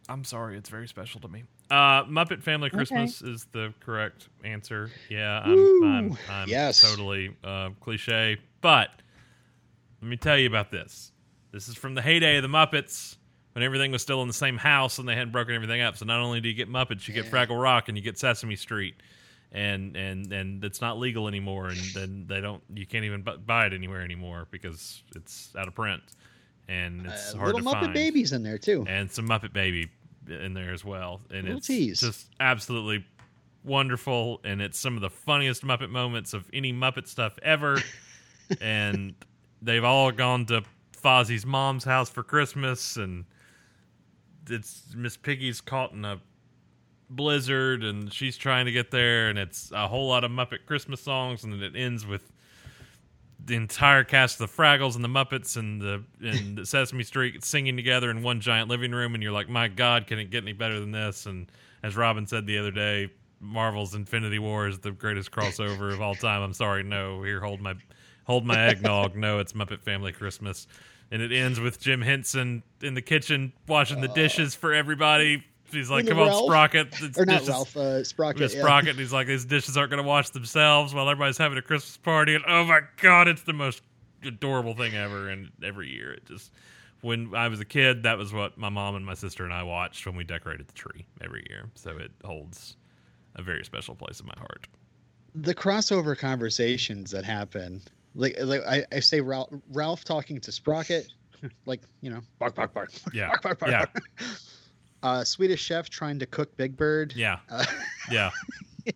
I'm 0.08 0.24
sorry, 0.24 0.58
it's 0.58 0.70
very 0.70 0.88
special 0.88 1.20
to 1.22 1.28
me. 1.28 1.44
Uh, 1.70 2.04
Muppet 2.06 2.44
Family 2.44 2.70
Christmas 2.70 3.22
is 3.22 3.46
the 3.52 3.74
correct 3.80 4.30
answer. 4.44 4.92
Yeah, 5.10 5.40
I'm, 5.44 5.84
I'm, 5.84 6.18
I'm 6.30 6.50
Yes. 6.50 6.80
totally 6.82 7.36
uh, 7.44 7.70
cliche, 7.80 8.38
but 8.62 8.90
let 10.02 10.08
me 10.10 10.18
tell 10.18 10.38
you 10.38 10.48
about 10.48 10.70
this. 10.72 11.12
This 11.52 11.68
is 11.68 11.76
from 11.76 11.96
the 11.96 12.02
heyday 12.02 12.38
of 12.38 12.44
the 12.44 12.50
Muppets 12.50 13.16
when 13.54 13.64
everything 13.64 13.92
was 13.92 14.02
still 14.02 14.22
in 14.22 14.28
the 14.28 14.34
same 14.34 14.58
house 14.58 15.00
and 15.00 15.08
they 15.08 15.16
hadn't 15.16 15.32
broken 15.32 15.56
everything 15.56 15.82
up. 15.82 15.98
So 15.98 16.06
not 16.06 16.20
only 16.20 16.40
do 16.42 16.50
you 16.50 16.54
get 16.54 16.70
Muppets, 16.70 17.08
you 17.08 17.14
get 17.14 17.26
Yeah. 17.26 17.32
Fraggle 17.32 17.60
Rock 17.62 17.88
and 17.90 17.98
you 17.98 18.04
get 18.04 18.20
Sesame 18.20 18.56
Street, 18.58 18.96
and 19.52 19.96
and 19.96 20.32
and 20.32 20.64
it's 20.64 20.82
not 20.82 21.00
legal 21.00 21.28
anymore, 21.28 21.70
and 21.70 21.80
then 21.96 22.26
they 22.28 22.42
don't, 22.42 22.62
you 22.74 22.86
can't 22.86 23.06
even 23.06 23.26
buy 23.46 23.66
it 23.66 23.74
anywhere 23.74 24.02
anymore 24.02 24.48
because 24.52 25.02
it's 25.16 25.52
out 25.58 25.68
of 25.68 25.74
print, 25.74 26.04
and 26.68 27.06
it's 27.08 27.34
Uh, 27.34 27.38
hard 27.38 27.56
little 27.56 27.72
to 27.72 27.76
Muppet 27.78 27.82
find 27.82 27.94
babies 27.94 28.34
in 28.34 28.44
there 28.44 28.58
too. 28.60 28.84
and 28.88 29.10
some 29.10 29.28
Muppet 29.28 29.54
Baby 29.54 29.90
in 30.30 30.54
there 30.54 30.74
as 30.74 30.84
well. 30.84 31.22
And 31.30 31.44
Little 31.44 31.58
it's 31.58 31.68
tease. 31.68 32.02
just 32.02 32.30
absolutely 32.40 33.06
wonderful, 33.64 34.42
and 34.44 34.62
it's 34.62 34.80
some 34.80 34.96
of 34.96 35.02
the 35.02 35.10
funniest 35.10 35.64
Muppet 35.64 35.90
moments 35.90 36.34
of 36.34 36.50
any 36.54 36.72
Muppet 36.72 37.08
stuff 37.08 37.38
ever. 37.42 37.82
and 38.62 39.16
they've 39.62 39.84
all 39.84 40.12
gone 40.12 40.46
to 40.48 40.64
Fozzie's 41.02 41.46
mom's 41.46 41.84
house 41.84 42.10
for 42.10 42.24
Christmas, 42.24 42.98
and 42.98 43.26
it's 44.50 44.84
Miss 44.96 45.18
Piggy's 45.18 45.62
caught 45.62 45.92
in 45.92 46.06
a 46.06 46.20
blizzard, 47.10 47.84
and 47.84 48.12
she's 48.14 48.38
trying 48.38 48.66
to 48.66 48.72
get 48.72 48.92
there, 48.92 49.30
and 49.30 49.38
it's 49.38 49.72
a 49.72 49.88
whole 49.88 50.08
lot 50.08 50.24
of 50.24 50.32
Muppet 50.32 50.66
Christmas 50.66 51.02
songs, 51.02 51.44
and 51.44 51.54
then 51.54 51.62
it 51.62 51.76
ends 51.76 52.06
with 52.06 52.32
the 53.46 53.56
entire 53.56 54.04
cast 54.04 54.42
of 54.42 54.50
the 54.50 54.62
Fraggles 54.62 54.96
and 54.96 55.04
the 55.04 55.10
Muppets 55.10 55.56
and 55.56 55.80
the 55.80 56.04
and 56.22 56.58
the 56.58 56.66
Sesame 56.66 57.04
Street 57.04 57.44
singing 57.44 57.76
together 57.76 58.10
in 58.10 58.24
one 58.24 58.42
giant 58.42 58.70
living 58.70 58.92
room, 58.92 59.14
and 59.14 59.22
you're 59.22 59.32
like, 59.32 59.50
my 59.50 59.68
God, 59.68 60.08
can 60.08 60.20
it 60.20 60.32
get 60.32 60.44
any 60.44 60.54
better 60.54 60.80
than 60.80 60.92
this? 60.92 61.26
And 61.26 61.52
as 61.84 61.96
Robin 61.96 62.26
said 62.26 62.48
the 62.48 62.58
other 62.58 62.72
day, 62.72 63.12
Marvel's 63.40 63.94
Infinity 63.94 64.40
War 64.40 64.68
is 64.68 64.80
the 64.80 64.92
greatest 64.92 65.32
crossover 65.32 65.94
of 65.94 66.02
all 66.02 66.16
time. 66.16 66.42
I'm 66.42 66.54
sorry, 66.54 66.84
no. 66.84 67.22
Here, 67.22 67.40
hold 67.40 67.62
my 67.62 67.76
hold 68.26 68.46
my 68.46 68.60
eggnog. 68.68 69.16
No, 69.16 69.40
it's 69.40 69.54
Muppet 69.54 69.82
Family 69.82 70.12
Christmas, 70.12 70.68
and 71.12 71.22
it 71.22 71.32
ends 71.32 71.60
with 71.60 71.80
Jim 71.80 72.02
Henson 72.02 72.64
in 72.82 72.96
the 72.96 73.02
kitchen 73.02 73.54
washing 73.68 74.02
the 74.02 74.08
dishes 74.08 74.56
for 74.56 74.74
everybody. 74.74 75.44
He's 75.76 75.90
like, 75.90 76.08
"Come 76.08 76.20
on, 76.20 76.44
Sprocket." 76.46 76.88
It's 77.02 77.18
or 77.18 77.26
not 77.26 77.34
dishes- 77.40 77.50
Ralph 77.50 77.78
uh, 77.78 78.04
Sprocket. 78.04 78.42
yeah. 78.54 78.60
Sprocket, 78.60 78.90
and 78.92 79.00
he's 79.00 79.14
like, 79.14 79.28
these 79.28 79.46
dishes 79.46 79.78
aren't 79.78 79.92
going 79.92 80.02
to 80.02 80.08
wash 80.08 80.30
themselves 80.32 80.94
while 80.94 81.10
everybody's 81.10 81.38
having 81.38 81.58
a 81.58 81.62
Christmas 81.62 81.98
party. 81.98 82.36
And 82.36 82.44
oh 82.48 82.64
my 82.66 82.82
God, 83.02 83.28
it's 83.28 83.44
the 83.44 83.54
most 83.54 83.82
adorable 84.24 84.74
thing 84.76 84.96
ever. 84.96 85.30
And 85.30 85.52
every 85.64 85.90
year, 85.92 86.14
it 86.14 86.26
just, 86.26 86.52
when 87.02 87.36
I 87.36 87.48
was 87.48 87.60
a 87.60 87.66
kid, 87.66 88.04
that 88.04 88.18
was 88.18 88.34
what 88.34 88.58
my 88.58 88.70
mom 88.70 88.96
and 88.96 89.06
my 89.06 89.14
sister 89.14 89.44
and 89.44 89.54
I 89.54 89.64
watched 89.64 90.06
when 90.06 90.16
we 90.16 90.24
decorated 90.24 90.68
the 90.68 90.74
tree 90.74 91.06
every 91.22 91.46
year. 91.50 91.70
So 91.76 91.92
it 91.98 92.12
holds 92.24 92.78
a 93.36 93.42
very 93.44 93.64
special 93.66 93.96
place 93.96 94.20
in 94.20 94.26
my 94.28 94.34
heart. 94.38 94.68
the 95.36 95.54
crossover 95.54 96.18
conversations 96.18 97.12
that 97.12 97.26
happen 97.26 97.82
like 98.16 98.34
like 98.42 98.62
I, 98.66 98.86
I 98.94 99.02
say 99.02 99.20
Ralph, 99.20 99.50
Ralph 99.74 100.06
talking 100.06 100.40
to 100.40 100.52
Sprocket 100.54 101.12
like 101.66 101.82
you 102.00 102.10
know 102.10 102.22
bark 102.40 102.56
bark 102.56 102.74
bark 102.74 102.92
Yeah. 103.14 103.28
bark 103.28 103.42
bark 103.44 103.60
bark, 103.60 103.72
Yeah. 103.72 103.86
bark. 103.86 104.04
Uh 105.06 105.24
Swedish 105.24 105.62
chef 105.62 105.90
trying 105.90 106.18
to 106.20 106.26
cook 106.26 106.56
Big 106.58 106.76
Bird 106.76 107.14
Yeah. 107.16 107.38
uh, 107.50 107.64
Yeah. 108.12 108.32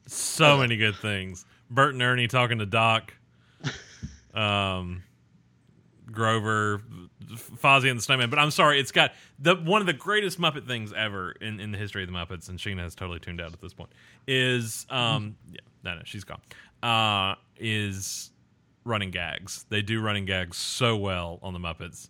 so 0.08 0.58
many 0.58 0.76
good 0.78 0.96
things. 0.96 1.46
Bert 1.70 1.94
and 1.94 2.02
Ernie 2.02 2.28
talking 2.28 2.58
to 2.60 2.66
Doc. 2.66 3.14
Um, 4.34 5.04
Grover, 6.12 6.82
Fozzie 7.32 7.90
and 7.90 8.00
the 8.00 8.04
Snowman. 8.04 8.30
But 8.30 8.40
I'm 8.40 8.52
sorry, 8.52 8.80
it's 8.80 8.92
got 8.92 9.12
the 9.40 9.56
one 9.56 9.82
of 9.82 9.88
the 9.88 9.94
greatest 9.94 10.40
Muppet 10.40 10.66
things 10.68 10.92
ever 10.94 11.32
in, 11.34 11.60
in 11.60 11.72
the 11.72 11.78
history 11.78 12.04
of 12.04 12.10
the 12.12 12.16
Muppets, 12.16 12.50
and 12.50 12.58
Sheena 12.58 12.80
has 12.80 12.96
totally 12.96 13.20
tuned 13.20 13.42
out 13.42 13.54
at 13.54 13.62
this 13.62 13.74
point. 13.74 13.92
Is 14.28 14.86
um 14.90 15.36
yeah 15.52 15.60
no 15.84 15.96
no 15.96 16.02
she's 16.06 16.24
gone. 16.24 16.42
Uh, 16.82 17.36
is 17.58 18.32
running 18.86 19.12
gags. 19.12 19.66
They 19.70 19.82
do 19.82 20.02
running 20.02 20.26
gags 20.26 20.58
so 20.58 20.96
well 20.98 21.40
on 21.44 21.54
the 21.54 21.60
Muppets. 21.60 22.10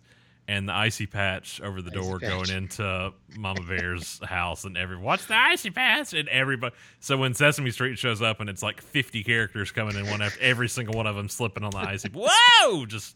And 0.50 0.68
the 0.68 0.72
icy 0.74 1.06
patch 1.06 1.60
over 1.60 1.80
the 1.80 1.92
Icy 1.92 2.00
door 2.00 2.18
patch. 2.18 2.28
going 2.28 2.50
into 2.50 3.12
Mama 3.36 3.60
Bear's 3.62 4.18
house, 4.24 4.64
and 4.64 4.76
every 4.76 4.96
what's 4.96 5.26
the 5.26 5.36
icy 5.36 5.70
patch? 5.70 6.12
And 6.12 6.28
everybody. 6.28 6.74
So 6.98 7.16
when 7.16 7.34
Sesame 7.34 7.70
Street 7.70 7.98
shows 7.98 8.20
up, 8.20 8.40
and 8.40 8.50
it's 8.50 8.62
like 8.62 8.80
fifty 8.82 9.22
characters 9.22 9.70
coming 9.70 9.94
in 9.96 10.06
one 10.10 10.20
after 10.22 10.40
every 10.42 10.68
single 10.68 10.94
one 10.94 11.06
of 11.06 11.14
them 11.14 11.28
slipping 11.28 11.62
on 11.62 11.70
the 11.70 11.78
icy. 11.78 12.08
Whoa! 12.14 12.84
Just 12.86 13.14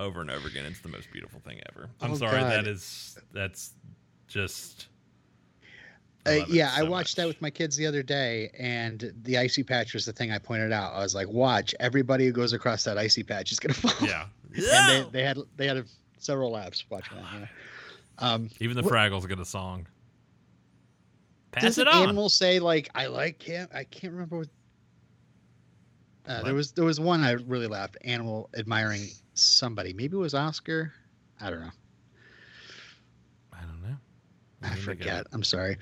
over 0.00 0.20
and 0.20 0.30
over 0.32 0.48
again. 0.48 0.64
It's 0.66 0.80
the 0.80 0.88
most 0.88 1.12
beautiful 1.12 1.38
thing 1.40 1.60
ever. 1.72 1.88
I'm 2.00 2.10
Oh, 2.12 2.16
sorry, 2.16 2.40
God. 2.40 2.50
that 2.50 2.66
is 2.66 3.18
that's 3.32 3.74
just. 4.26 4.88
Uh, 6.26 6.30
love 6.38 6.48
it 6.48 6.54
yeah, 6.54 6.72
I 6.74 6.78
so 6.80 6.90
watched 6.90 7.16
that 7.18 7.26
with 7.28 7.40
my 7.40 7.50
kids 7.50 7.76
the 7.76 7.86
other 7.86 8.02
day, 8.02 8.50
and 8.58 9.12
the 9.22 9.38
icy 9.38 9.62
patch 9.62 9.94
was 9.94 10.06
the 10.06 10.12
thing 10.12 10.32
I 10.32 10.38
pointed 10.38 10.72
out. 10.72 10.92
I 10.94 11.00
was 11.00 11.14
like, 11.14 11.28
"Watch, 11.28 11.72
everybody 11.78 12.24
who 12.26 12.32
goes 12.32 12.52
across 12.52 12.82
that 12.84 12.98
icy 12.98 13.22
patch 13.22 13.52
is 13.52 13.60
gonna 13.60 13.74
fall." 13.74 14.08
Yeah, 14.08 14.26
and 14.56 15.06
they, 15.06 15.10
they 15.20 15.22
had 15.22 15.38
they 15.56 15.66
had 15.68 15.84
several 16.24 16.50
laps 16.52 16.84
watching 16.90 17.16
that. 17.18 17.26
Yeah. 17.40 17.46
Um, 18.18 18.48
even 18.60 18.76
the 18.76 18.82
What- 18.82 18.92
Fraggles 18.92 19.28
get 19.28 19.38
a 19.38 19.44
song. 19.44 19.86
Pass 21.52 21.62
does 21.62 21.78
it 21.78 21.86
on. 21.88 22.02
animal 22.02 22.28
say 22.28 22.58
like 22.58 22.90
"I 22.94 23.06
like 23.06 23.40
him"? 23.42 23.68
I 23.72 23.84
can't 23.84 24.12
remember 24.12 24.38
what. 24.38 24.48
Uh, 26.26 26.42
there 26.42 26.54
was 26.54 26.72
there 26.72 26.84
was 26.84 26.98
one 26.98 27.22
I 27.22 27.32
really 27.32 27.66
laughed. 27.68 27.96
Animal 28.02 28.48
admiring 28.56 29.08
somebody. 29.34 29.92
Maybe 29.92 30.16
it 30.16 30.20
was 30.20 30.34
Oscar. 30.34 30.92
I 31.40 31.50
don't 31.50 31.60
know. 31.60 31.70
I 33.52 33.60
don't 33.62 33.82
know. 33.82 33.96
I 34.62 34.68
Let 34.68 34.72
me 34.78 34.80
look 34.80 34.88
at 34.90 34.98
forget. 34.98 35.26
I'm 35.32 35.44
sorry. 35.44 35.76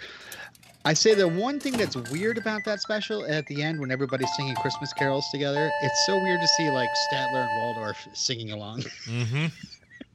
I 0.84 0.94
say 0.94 1.14
the 1.14 1.28
one 1.28 1.60
thing 1.60 1.74
that's 1.76 1.94
weird 2.10 2.36
about 2.38 2.64
that 2.64 2.80
special 2.80 3.24
at 3.24 3.46
the 3.46 3.62
end 3.62 3.78
when 3.80 3.90
everybody's 3.92 4.34
singing 4.34 4.56
Christmas 4.56 4.92
carols 4.92 5.24
together, 5.32 5.70
it's 5.82 6.06
so 6.06 6.20
weird 6.20 6.40
to 6.40 6.48
see 6.48 6.70
like 6.70 6.88
Statler 7.12 7.46
and 7.48 7.62
Waldorf 7.62 7.96
singing 8.14 8.50
along. 8.50 8.80
Mhm. 9.06 9.52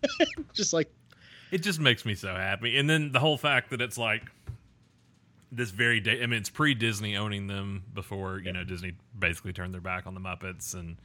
Just 0.54 0.74
like 0.74 0.92
It 1.52 1.60
just 1.60 1.80
makes 1.80 2.06
me 2.06 2.16
so 2.16 2.34
happy. 2.36 2.78
And 2.78 2.90
then 2.90 3.12
the 3.12 3.20
whole 3.20 3.38
fact 3.38 3.70
that 3.72 3.82
it's 3.82 3.98
like 3.98 4.24
this 5.52 5.70
very 5.72 6.00
day. 6.00 6.22
I 6.22 6.26
mean, 6.26 6.40
it's 6.40 6.50
pre 6.50 6.74
Disney 6.74 7.16
owning 7.16 7.48
them 7.48 7.84
before 7.94 8.40
you 8.40 8.52
know 8.52 8.64
Disney 8.64 8.94
basically 9.18 9.54
turned 9.54 9.74
their 9.74 9.82
back 9.82 10.08
on 10.08 10.14
the 10.14 10.20
Muppets, 10.20 10.74
and 10.74 10.98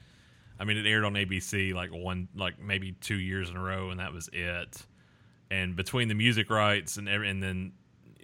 I 0.59 0.65
mean 0.65 0.77
it 0.77 0.87
aired 0.87 1.05
on 1.05 1.15
ABC 1.15 1.75
like 1.75 1.91
one, 1.93 2.29
like 2.35 2.61
maybe 2.61 2.93
two 3.01 3.19
years 3.19 3.51
in 3.51 3.57
a 3.57 3.63
row, 3.63 3.91
and 3.91 4.01
that 4.01 4.13
was 4.13 4.29
it. 4.33 4.85
And 5.51 5.77
between 5.77 6.09
the 6.09 6.15
music 6.15 6.51
rights 6.51 6.97
and 6.97 7.09
every, 7.09 7.29
and 7.29 7.43
then 7.43 7.73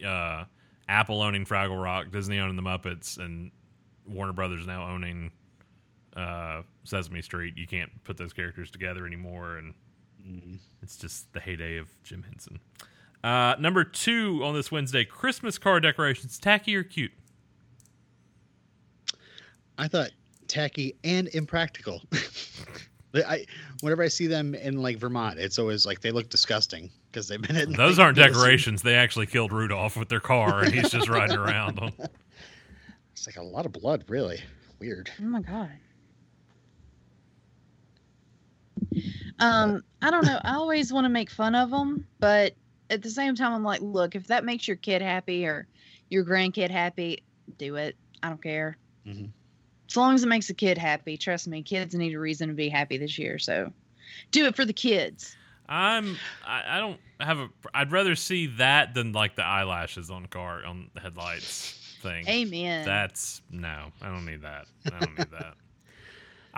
uh, 0.04 0.44
Apple 0.88 1.22
owning 1.22 1.44
Fraggle 1.44 1.82
Rock, 1.82 2.10
Disney 2.10 2.38
owning 2.38 2.56
the 2.56 2.62
Muppets, 2.62 3.18
and 3.18 3.50
Warner 4.06 4.32
Brothers 4.32 4.66
now 4.66 4.88
owning 4.88 5.30
uh, 6.16 6.62
Sesame 6.84 7.22
Street, 7.22 7.56
you 7.56 7.66
can't 7.66 7.90
put 8.04 8.16
those 8.16 8.32
characters 8.32 8.70
together 8.70 9.06
anymore, 9.06 9.58
and 9.58 9.74
it's 10.82 10.96
just 10.96 11.32
the 11.32 11.40
heyday 11.40 11.76
of 11.76 11.88
Jim 12.02 12.22
Henson. 12.22 12.60
Uh, 13.22 13.56
number 13.58 13.84
two 13.84 14.40
on 14.44 14.54
this 14.54 14.70
Wednesday: 14.70 15.04
Christmas 15.04 15.58
card 15.58 15.82
decorations, 15.82 16.38
tacky 16.38 16.76
or 16.76 16.84
cute? 16.84 17.12
I 19.76 19.88
thought 19.88 20.10
tacky 20.46 20.96
and 21.04 21.28
impractical. 21.28 22.02
I 23.14 23.46
whenever 23.80 24.02
I 24.02 24.08
see 24.08 24.26
them 24.26 24.54
in 24.54 24.82
like 24.82 24.98
Vermont, 24.98 25.38
it's 25.38 25.58
always 25.58 25.86
like 25.86 26.00
they 26.00 26.10
look 26.10 26.28
disgusting 26.28 26.90
because 27.10 27.28
they've 27.28 27.40
been 27.40 27.56
in. 27.56 27.72
Those 27.72 27.98
like, 27.98 28.04
aren't 28.06 28.18
decorations. 28.18 28.82
They 28.82 28.94
actually 28.94 29.26
killed 29.26 29.52
Rudolph 29.52 29.96
with 29.96 30.08
their 30.08 30.20
car, 30.20 30.62
and 30.62 30.72
he's 30.72 30.90
just 30.90 31.08
riding 31.08 31.36
around. 31.36 31.78
on 31.78 31.92
It's 33.12 33.26
like 33.26 33.36
a 33.36 33.42
lot 33.42 33.66
of 33.66 33.72
blood, 33.72 34.04
really 34.06 34.40
weird. 34.78 35.10
Oh 35.20 35.24
my 35.24 35.40
god. 35.40 35.72
Um, 39.40 39.82
I 40.02 40.10
don't 40.10 40.24
know. 40.26 40.40
I 40.44 40.54
always 40.54 40.92
want 40.92 41.04
to 41.04 41.08
make 41.10 41.30
fun 41.30 41.54
of 41.54 41.70
them, 41.70 42.06
but 42.18 42.54
at 42.90 43.02
the 43.02 43.10
same 43.10 43.34
time, 43.34 43.52
I'm 43.52 43.64
like, 43.64 43.80
look, 43.80 44.14
if 44.14 44.26
that 44.28 44.44
makes 44.44 44.66
your 44.66 44.76
kid 44.76 45.02
happy 45.02 45.46
or 45.46 45.66
your 46.08 46.24
grandkid 46.24 46.70
happy, 46.70 47.22
do 47.56 47.76
it. 47.76 47.96
I 48.22 48.28
don't 48.30 48.42
care. 48.42 48.76
Mhm. 49.06 49.30
As 49.88 49.96
long 49.96 50.14
as 50.14 50.22
it 50.22 50.28
makes 50.28 50.48
the 50.48 50.54
kid 50.54 50.76
happy, 50.76 51.16
trust 51.16 51.48
me, 51.48 51.62
kids 51.62 51.94
need 51.94 52.14
a 52.14 52.18
reason 52.18 52.48
to 52.48 52.54
be 52.54 52.68
happy 52.68 52.98
this 52.98 53.18
year. 53.18 53.38
So, 53.38 53.72
do 54.32 54.46
it 54.46 54.56
for 54.56 54.64
the 54.64 54.72
kids. 54.72 55.36
I'm. 55.68 56.16
I, 56.46 56.76
I 56.76 56.78
don't 56.78 56.98
have 57.20 57.38
a. 57.38 57.48
I'd 57.74 57.92
rather 57.92 58.14
see 58.16 58.46
that 58.58 58.94
than 58.94 59.12
like 59.12 59.36
the 59.36 59.44
eyelashes 59.44 60.10
on 60.10 60.26
car 60.26 60.64
on 60.64 60.90
the 60.94 61.00
headlights 61.00 61.98
thing. 62.02 62.26
Amen. 62.28 62.84
That's 62.86 63.40
no. 63.50 63.92
I 64.00 64.08
don't 64.08 64.24
need 64.26 64.42
that. 64.42 64.66
I 64.86 64.98
don't 65.00 65.18
need 65.18 65.30
that. 65.30 65.54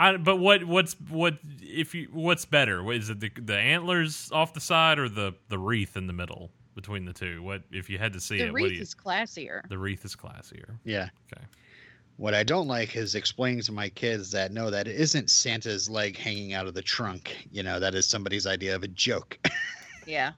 I. 0.01 0.17
But 0.17 0.37
what? 0.37 0.65
What's 0.65 0.95
what? 1.09 1.39
If 1.61 1.95
you 1.95 2.09
what's 2.13 2.45
better? 2.45 2.83
What, 2.83 2.97
is 2.97 3.11
it 3.11 3.21
the 3.21 3.31
the 3.41 3.57
antlers 3.57 4.31
off 4.33 4.55
the 4.55 4.61
side 4.61 4.99
or 4.99 5.09
the 5.09 5.35
the 5.49 5.59
wreath 5.59 5.97
in 5.97 6.07
the 6.07 6.13
middle 6.13 6.51
between 6.75 7.05
the 7.05 7.13
two? 7.13 7.43
What 7.43 7.63
if 7.71 7.91
you 7.91 7.99
had 7.99 8.13
to 8.15 8.21
see 8.21 8.39
the 8.39 8.47
it? 8.47 8.53
What 8.53 8.59
do 8.61 8.65
wreath 8.65 8.77
you? 8.77 8.83
is 8.83 8.95
classier. 8.95 9.69
The 9.69 9.79
wreath 9.79 10.05
is 10.05 10.17
classier. 10.17 10.79
Yeah. 10.85 11.09
Okay. 11.33 11.45
What 12.17 12.35
I 12.35 12.43
don't 12.43 12.69
like 12.69 12.97
is 12.97 13.15
explaining 13.15 13.63
to 13.63 13.73
my 13.73 13.89
kids 13.89 14.31
that 14.33 14.53
no, 14.53 14.71
that 14.71 14.87
it 14.87 14.97
isn't 14.97 15.31
Santa's 15.31 15.89
leg 15.89 16.17
hanging 16.17 16.53
out 16.53 16.67
of 16.67 16.75
the 16.75 16.83
trunk. 16.83 17.47
You 17.51 17.63
know, 17.63 17.81
that 17.81 17.95
is 17.95 18.07
somebody's 18.07 18.47
idea 18.47 18.75
of 18.75 18.83
a 18.83 18.89
joke. 18.89 19.39
Yeah. 20.07 20.33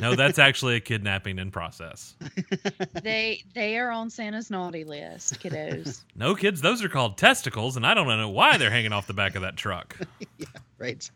No, 0.00 0.14
that's 0.14 0.38
actually 0.38 0.76
a 0.76 0.80
kidnapping 0.80 1.38
in 1.38 1.50
process. 1.50 2.14
they 3.02 3.42
they 3.54 3.78
are 3.78 3.90
on 3.90 4.10
Santa's 4.10 4.50
naughty 4.50 4.84
list, 4.84 5.40
kiddos. 5.40 6.02
No, 6.14 6.34
kids, 6.34 6.60
those 6.60 6.82
are 6.82 6.88
called 6.88 7.18
testicles, 7.18 7.76
and 7.76 7.86
I 7.86 7.94
don't 7.94 8.06
know 8.06 8.28
why 8.28 8.56
they're 8.56 8.70
hanging 8.70 8.92
off 8.92 9.06
the 9.06 9.12
back 9.14 9.34
of 9.34 9.42
that 9.42 9.56
truck. 9.56 9.98
yeah, 10.38 10.46
right. 10.78 11.08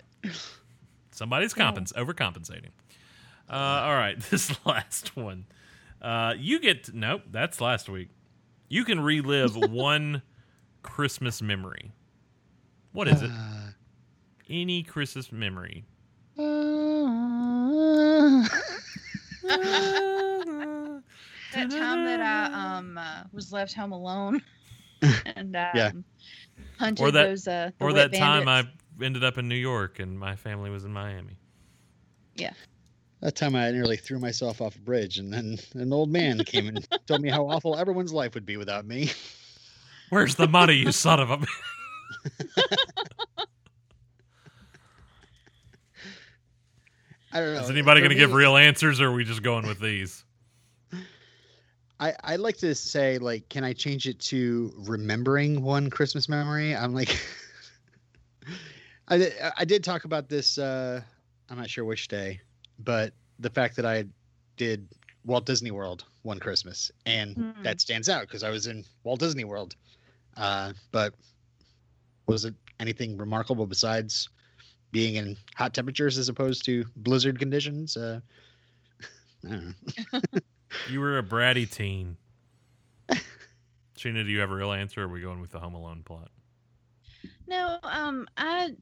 Somebody's 1.11 1.55
compens- 1.55 1.93
overcompensating. 1.95 2.71
Uh, 3.49 3.55
all 3.55 3.95
right, 3.95 4.19
this 4.31 4.55
last 4.67 5.17
one. 5.17 5.47
Uh, 6.03 6.35
you 6.39 6.61
get 6.61 6.85
to, 6.85 6.97
nope. 6.99 7.23
That's 7.31 7.61
last 7.61 7.89
week. 7.89 8.09
You 8.69 8.85
can 8.85 9.01
relive 9.01 9.57
one 9.57 10.23
Christmas 10.83 11.43
memory. 11.43 11.93
What 12.93 13.09
is 13.09 13.23
it? 13.23 13.31
Uh, 13.31 13.71
Any 14.49 14.83
Christmas 14.83 15.31
memory. 15.33 15.85
that 21.53 21.71
time 21.71 22.05
that 22.05 22.21
I 22.21 22.79
um 22.79 22.99
uh, 22.99 23.23
was 23.33 23.53
left 23.53 23.75
home 23.75 23.93
alone 23.93 24.41
and 25.37 25.57
um, 25.57 25.63
Yeah. 25.75 25.91
hunted 26.79 27.03
Or 27.03 27.11
that- 27.11 27.25
those 27.29 27.49
uh 27.49 27.71
the 27.79 27.85
or 27.85 27.93
that 27.95 28.13
time 28.15 28.45
bandits. 28.47 28.71
I 29.01 29.05
ended 29.05 29.25
up 29.25 29.39
in 29.39 29.49
New 29.49 29.55
York 29.57 29.99
and 29.99 30.19
my 30.19 30.37
family 30.37 30.71
was 30.71 30.85
in 30.85 30.93
Miami. 30.93 31.37
Yeah. 32.37 32.53
That 33.23 33.35
time 33.37 33.55
I 33.55 33.71
nearly 33.71 33.97
threw 33.99 34.19
myself 34.19 34.63
off 34.63 34.77
a 34.77 34.79
bridge, 34.79 35.19
and 35.19 35.31
then 35.31 35.59
an 35.75 35.93
old 35.93 36.11
man 36.11 36.43
came 36.43 36.69
and 36.69 36.89
told 37.07 37.21
me 37.21 37.29
how 37.29 37.47
awful 37.47 37.77
everyone's 37.77 38.15
life 38.15 38.33
would 38.35 38.47
be 38.47 38.57
without 38.57 38.87
me. 38.87 39.11
Where's 40.09 40.37
the 40.37 40.49
money, 40.49 40.73
you 40.75 40.91
son 40.91 41.21
of 41.21 41.31
a? 41.31 41.39
I 47.33 47.41
don't 47.41 47.55
know. 47.55 47.61
Is 47.61 47.71
anybody 47.71 48.01
going 48.01 48.11
to 48.11 48.17
give 48.17 48.33
real 48.33 48.57
answers, 48.57 49.01
or 49.01 49.09
are 49.09 49.13
we 49.13 49.25
just 49.25 49.43
going 49.43 49.67
with 49.67 49.81
these? 49.81 50.25
I 52.01 52.15
I 52.25 52.37
like 52.37 52.57
to 52.59 52.75
say 52.75 53.19
like, 53.19 53.49
can 53.49 53.63
I 53.63 53.73
change 53.73 54.07
it 54.09 54.19
to 54.21 54.73
remembering 54.79 55.63
one 55.63 55.91
Christmas 55.91 56.29
memory? 56.29 56.75
I'm 56.75 56.95
like, 56.95 57.17
I 59.09 59.19
did, 59.19 59.33
I 59.59 59.65
did 59.65 59.85
talk 59.85 60.05
about 60.05 60.29
this. 60.29 60.59
Uh, 60.59 61.03
I'm 61.49 61.59
not 61.59 61.69
sure 61.71 61.85
which 61.85 62.09
day, 62.09 62.41
but 62.79 63.13
the 63.39 63.51
fact 63.51 63.77
that 63.77 63.87
I 63.87 64.05
did 64.57 64.89
Walt 65.25 65.47
Disney 65.47 65.71
World 65.71 66.05
one 66.23 66.39
Christmas, 66.39 66.91
and 67.07 67.37
Hmm. 67.37 67.63
that 67.63 67.81
stands 67.81 68.09
out 68.09 68.23
because 68.23 68.43
I 68.43 68.51
was 68.51 68.67
in 68.67 68.85
Walt 69.05 69.21
Disney 69.21 69.45
World. 69.45 69.77
Uh, 70.37 70.73
but 70.93 71.15
was 72.27 72.45
it 72.45 72.55
anything 72.79 73.17
remarkable 73.17 73.67
besides 73.67 74.29
being 74.93 75.17
in 75.17 75.37
hot 75.55 75.75
temperatures 75.75 76.19
as 76.19 76.29
opposed 76.29 76.65
to 76.67 76.85
blizzard 76.97 77.39
conditions? 77.39 77.97
Uh, 77.97 78.21
I 79.45 79.49
don't 79.49 79.75
know. 80.13 80.41
You 80.89 81.01
were 81.01 81.19
a 81.19 81.23
bratty 81.23 81.71
teen. 81.71 82.17
Sheena, 83.97 84.25
do 84.25 84.31
you 84.31 84.41
have 84.41 84.51
a 84.51 84.55
real 84.55 84.73
answer? 84.73 85.03
Or 85.03 85.05
are 85.05 85.09
we 85.09 85.21
going 85.21 85.41
with 85.41 85.51
the 85.51 85.59
Home 85.59 85.75
Alone 85.75 86.03
plot? 86.05 86.31
No, 87.47 87.79
um, 87.83 88.27
I 88.37 88.75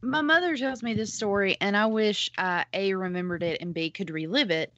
my 0.00 0.20
mother 0.20 0.56
tells 0.56 0.82
me 0.82 0.94
this 0.94 1.12
story, 1.12 1.56
and 1.60 1.76
I 1.76 1.86
wish 1.86 2.30
I 2.38 2.64
a 2.72 2.94
remembered 2.94 3.42
it 3.42 3.60
and 3.60 3.74
b 3.74 3.90
could 3.90 4.10
relive 4.10 4.50
it. 4.50 4.72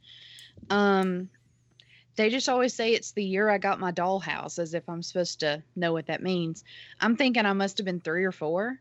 Um, 0.71 1.29
they 2.17 2.31
just 2.31 2.49
always 2.49 2.75
say 2.75 2.93
it's 2.93 3.13
the 3.13 3.25
year 3.25 3.49
I 3.49 3.59
got 3.59 3.79
my 3.79 3.93
dollhouse, 3.93 4.59
as 4.59 4.75
if 4.75 4.89
I'm 4.89 5.03
supposed 5.03 5.41
to 5.41 5.63
know 5.75 5.93
what 5.93 6.07
that 6.07 6.23
means. 6.23 6.65
I'm 6.99 7.17
thinking 7.17 7.45
I 7.45 7.53
must 7.53 7.79
have 7.79 7.85
been 7.85 8.01
three 8.01 8.25
or 8.25 8.33
four, 8.33 8.81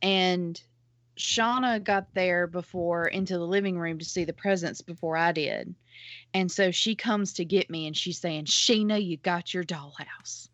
and 0.00 0.60
Shauna 1.20 1.82
got 1.82 2.06
there 2.14 2.46
before 2.46 3.06
into 3.06 3.34
the 3.34 3.46
living 3.46 3.78
room 3.78 3.98
to 3.98 4.04
see 4.04 4.24
the 4.24 4.32
presents 4.32 4.80
before 4.80 5.16
I 5.16 5.32
did. 5.32 5.74
And 6.32 6.50
so 6.50 6.70
she 6.70 6.94
comes 6.94 7.34
to 7.34 7.44
get 7.44 7.70
me 7.70 7.86
and 7.86 7.96
she's 7.96 8.18
saying, 8.18 8.46
Sheena, 8.46 9.04
you 9.04 9.16
got 9.18 9.52
your 9.52 9.64
dollhouse. 9.64 10.48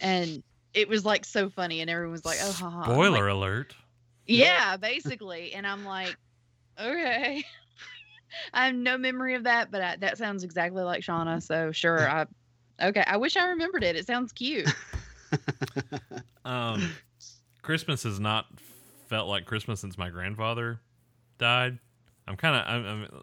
And 0.00 0.42
it 0.74 0.88
was 0.88 1.04
like 1.04 1.24
so 1.24 1.50
funny, 1.50 1.80
and 1.80 1.90
everyone 1.90 2.12
was 2.12 2.24
like, 2.24 2.38
"Oh, 2.40 2.52
ha, 2.52 2.70
ha." 2.70 2.82
I'm 2.82 3.12
like, 3.12 3.22
alert. 3.22 3.74
yeah, 4.26 4.76
basically. 4.76 5.52
And 5.54 5.66
I'm 5.66 5.84
like, 5.84 6.16
okay. 6.80 7.44
I 8.52 8.66
have 8.66 8.74
no 8.74 8.96
memory 8.96 9.34
of 9.34 9.44
that, 9.44 9.70
but 9.72 9.82
I, 9.82 9.96
that 9.96 10.18
sounds 10.18 10.44
exactly 10.44 10.82
like 10.84 11.02
Shauna. 11.02 11.42
So 11.42 11.72
sure, 11.72 12.08
I 12.08 12.26
okay. 12.80 13.02
I 13.06 13.16
wish 13.16 13.36
I 13.36 13.48
remembered 13.48 13.82
it. 13.82 13.96
It 13.96 14.06
sounds 14.06 14.32
cute. 14.32 14.72
Um, 16.44 16.92
Christmas 17.60 18.06
is 18.06 18.18
not 18.18 18.46
felt 19.08 19.28
like 19.28 19.44
Christmas 19.46 19.80
since 19.80 19.98
my 19.98 20.10
grandfather 20.10 20.80
died. 21.38 21.78
I'm 22.26 22.36
kind 22.36 22.56
of 22.56 22.62
I'm, 22.66 22.86
I'm 22.86 23.22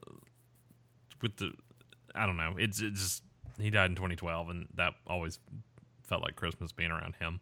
with 1.22 1.38
the 1.38 1.52
I 2.14 2.26
don't 2.26 2.38
know. 2.38 2.56
It's 2.58 2.82
it's 2.82 3.02
just 3.02 3.24
he 3.60 3.70
died 3.70 3.92
in 3.92 3.96
2012, 3.96 4.50
and 4.50 4.68
that 4.76 4.94
always 5.08 5.40
felt 6.04 6.22
like 6.22 6.36
Christmas 6.36 6.72
being 6.72 6.92
around 6.92 7.16
him. 7.16 7.40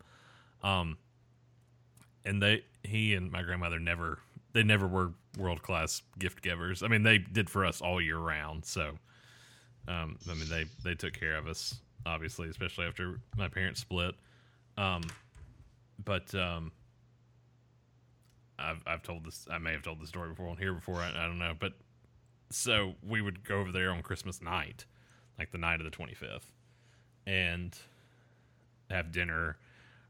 Um, 0.62 0.98
and 2.26 2.42
they 2.42 2.64
he 2.84 3.16
and 3.16 3.32
my 3.32 3.44
grandmother 3.44 3.80
never 3.80 4.20
they 4.54 4.64
never 4.64 4.88
were 4.88 5.14
world 5.38 5.62
class 5.62 6.02
gift 6.20 6.42
givers. 6.42 6.84
I 6.84 6.88
mean, 6.88 7.04
they 7.04 7.18
did 7.18 7.50
for 7.50 7.66
us 7.66 7.82
all 7.82 8.00
year 8.00 8.18
round. 8.18 8.66
So, 8.66 8.98
um, 9.88 10.18
I 10.30 10.34
mean, 10.34 10.50
they 10.50 10.66
they 10.84 10.96
took 10.96 11.14
care 11.14 11.38
of 11.38 11.48
us 11.48 11.80
obviously, 12.06 12.50
especially 12.50 12.86
after 12.86 13.20
my 13.38 13.48
parents 13.48 13.82
split. 13.82 14.16
Um, 14.78 15.04
but 16.04 16.34
um, 16.36 16.72
I've 18.64 18.84
I've 18.88 19.04
told 19.04 19.26
this. 19.26 19.48
I 19.52 19.58
may 19.58 19.72
have 19.74 19.84
told 19.84 20.02
the 20.02 20.08
story 20.08 20.30
before 20.30 20.48
on 20.48 20.58
here 20.58 20.74
before. 20.74 20.98
I, 20.98 21.10
I 21.10 21.28
don't 21.28 21.40
know, 21.40 21.54
but 21.60 21.74
so 22.50 22.94
we 23.08 23.22
would 23.22 23.44
go 23.44 23.60
over 23.60 23.72
there 23.72 23.92
on 23.92 24.02
Christmas 24.02 24.42
night, 24.42 24.86
like 25.38 25.52
the 25.52 25.58
night 25.58 25.80
of 25.80 25.86
the 25.86 25.92
twenty 25.92 26.14
fifth, 26.14 26.52
and 27.28 27.78
have 28.90 29.12
dinner 29.12 29.58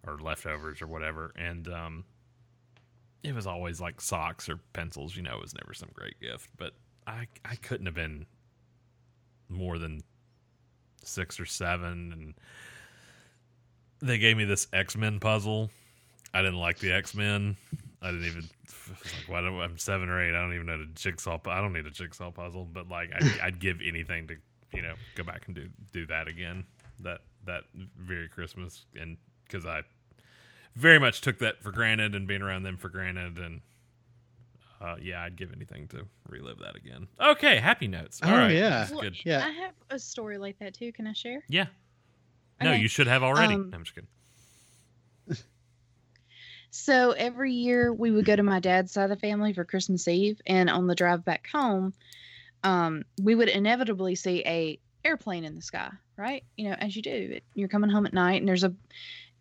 or 0.05 0.17
leftovers 0.17 0.81
or 0.81 0.87
whatever, 0.87 1.33
and 1.37 1.67
um, 1.69 2.05
it 3.23 3.33
was 3.33 3.47
always 3.47 3.79
like 3.79 4.01
socks 4.01 4.49
or 4.49 4.59
pencils. 4.73 5.15
You 5.15 5.23
know, 5.23 5.35
it 5.35 5.41
was 5.41 5.53
never 5.55 5.73
some 5.73 5.89
great 5.93 6.19
gift, 6.19 6.49
but 6.57 6.73
I 7.07 7.27
I 7.45 7.55
couldn't 7.55 7.85
have 7.85 7.95
been 7.95 8.25
more 9.49 9.77
than 9.77 10.01
six 11.03 11.39
or 11.39 11.45
seven, 11.45 12.11
and 12.13 12.33
they 14.01 14.17
gave 14.17 14.37
me 14.37 14.45
this 14.45 14.67
X 14.73 14.97
Men 14.97 15.19
puzzle. 15.19 15.69
I 16.33 16.41
didn't 16.41 16.59
like 16.59 16.79
the 16.79 16.91
X 16.91 17.15
Men. 17.15 17.55
I 18.03 18.11
didn't 18.11 18.25
even 18.25 18.41
like. 18.89 19.27
Why 19.29 19.41
do 19.41 19.61
I'm 19.61 19.77
seven 19.77 20.09
or 20.09 20.21
eight? 20.21 20.35
I 20.37 20.41
don't 20.41 20.53
even 20.53 20.65
know 20.67 20.77
the 20.77 20.87
jigsaw. 20.93 21.39
I 21.47 21.61
don't 21.61 21.73
need 21.73 21.85
a 21.85 21.91
jigsaw 21.91 22.31
puzzle, 22.31 22.65
but 22.71 22.89
like 22.89 23.09
I'd, 23.15 23.39
I'd 23.43 23.59
give 23.59 23.79
anything 23.85 24.27
to 24.27 24.35
you 24.73 24.81
know 24.81 24.93
go 25.15 25.23
back 25.23 25.43
and 25.47 25.55
do 25.55 25.69
do 25.91 26.05
that 26.07 26.27
again. 26.27 26.65
That 26.99 27.21
that 27.45 27.63
very 27.97 28.27
Christmas, 28.27 28.85
and 28.99 29.17
because 29.45 29.65
I 29.65 29.81
very 30.75 30.99
much 30.99 31.21
took 31.21 31.39
that 31.39 31.61
for 31.63 31.71
granted 31.71 32.13
and 32.15 32.27
being 32.27 32.41
around 32.41 32.63
them 32.63 32.77
for 32.77 32.89
granted, 32.89 33.37
and 33.37 33.61
uh, 34.81 34.95
yeah, 35.01 35.23
I'd 35.23 35.35
give 35.37 35.53
anything 35.53 35.87
to 35.89 36.05
relive 36.27 36.59
that 36.59 36.75
again. 36.75 37.07
Okay, 37.21 37.57
happy 37.59 37.87
notes. 37.87 38.19
All 38.23 38.31
Oh, 38.33 38.37
right, 38.37 38.51
yeah. 38.51 38.69
that's 38.69 38.91
good. 38.91 39.15
Yeah. 39.25 39.45
I 39.45 39.49
have 39.51 39.73
a 39.89 39.97
story 39.99 40.37
like 40.37 40.59
that 40.59 40.73
too. 40.73 40.91
Can 40.91 41.07
I 41.07 41.13
share? 41.13 41.41
Yeah. 41.47 41.67
No, 42.61 42.71
Okay. 42.71 42.81
you 42.81 42.87
should 42.87 43.07
have 43.07 43.23
already. 43.23 43.53
Um, 43.55 43.69
No, 43.69 43.77
I'm 43.77 43.83
just 43.83 43.95
kidding. 43.95 44.07
So 46.75 47.11
every 47.11 47.53
year 47.53 47.93
we 47.93 48.09
would 48.09 48.25
go 48.25 48.35
to 48.35 48.41
my 48.41 48.59
dad's 48.59 48.91
side 48.91 49.03
of 49.03 49.09
the 49.11 49.15
family 49.15 49.53
for 49.53 49.63
Christmas 49.63 50.07
Eve, 50.07 50.41
and 50.47 50.71
on 50.71 50.87
the 50.87 50.95
drive 50.95 51.23
back 51.23 51.47
home, 51.53 51.93
um, 52.63 53.03
we 53.21 53.35
would 53.35 53.47
inevitably 53.47 54.15
see 54.15 54.43
a 54.43 54.79
airplane 55.05 55.43
in 55.43 55.53
the 55.53 55.61
sky, 55.61 55.91
right? 56.17 56.43
You 56.57 56.69
know, 56.69 56.75
as 56.79 56.95
you 56.95 57.03
do, 57.03 57.11
it, 57.11 57.43
you're 57.53 57.67
coming 57.67 57.91
home 57.91 58.07
at 58.07 58.13
night, 58.13 58.41
and 58.41 58.47
there's 58.49 58.63
a 58.63 58.73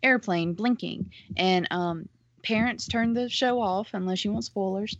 airplane 0.03 0.53
blinking, 0.53 1.11
and 1.35 1.67
um, 1.71 2.07
parents 2.43 2.87
turn 2.87 3.15
the 3.15 3.29
show 3.29 3.59
off 3.59 3.89
unless 3.93 4.23
you 4.23 4.31
want 4.31 4.45
spoilers. 4.45 4.95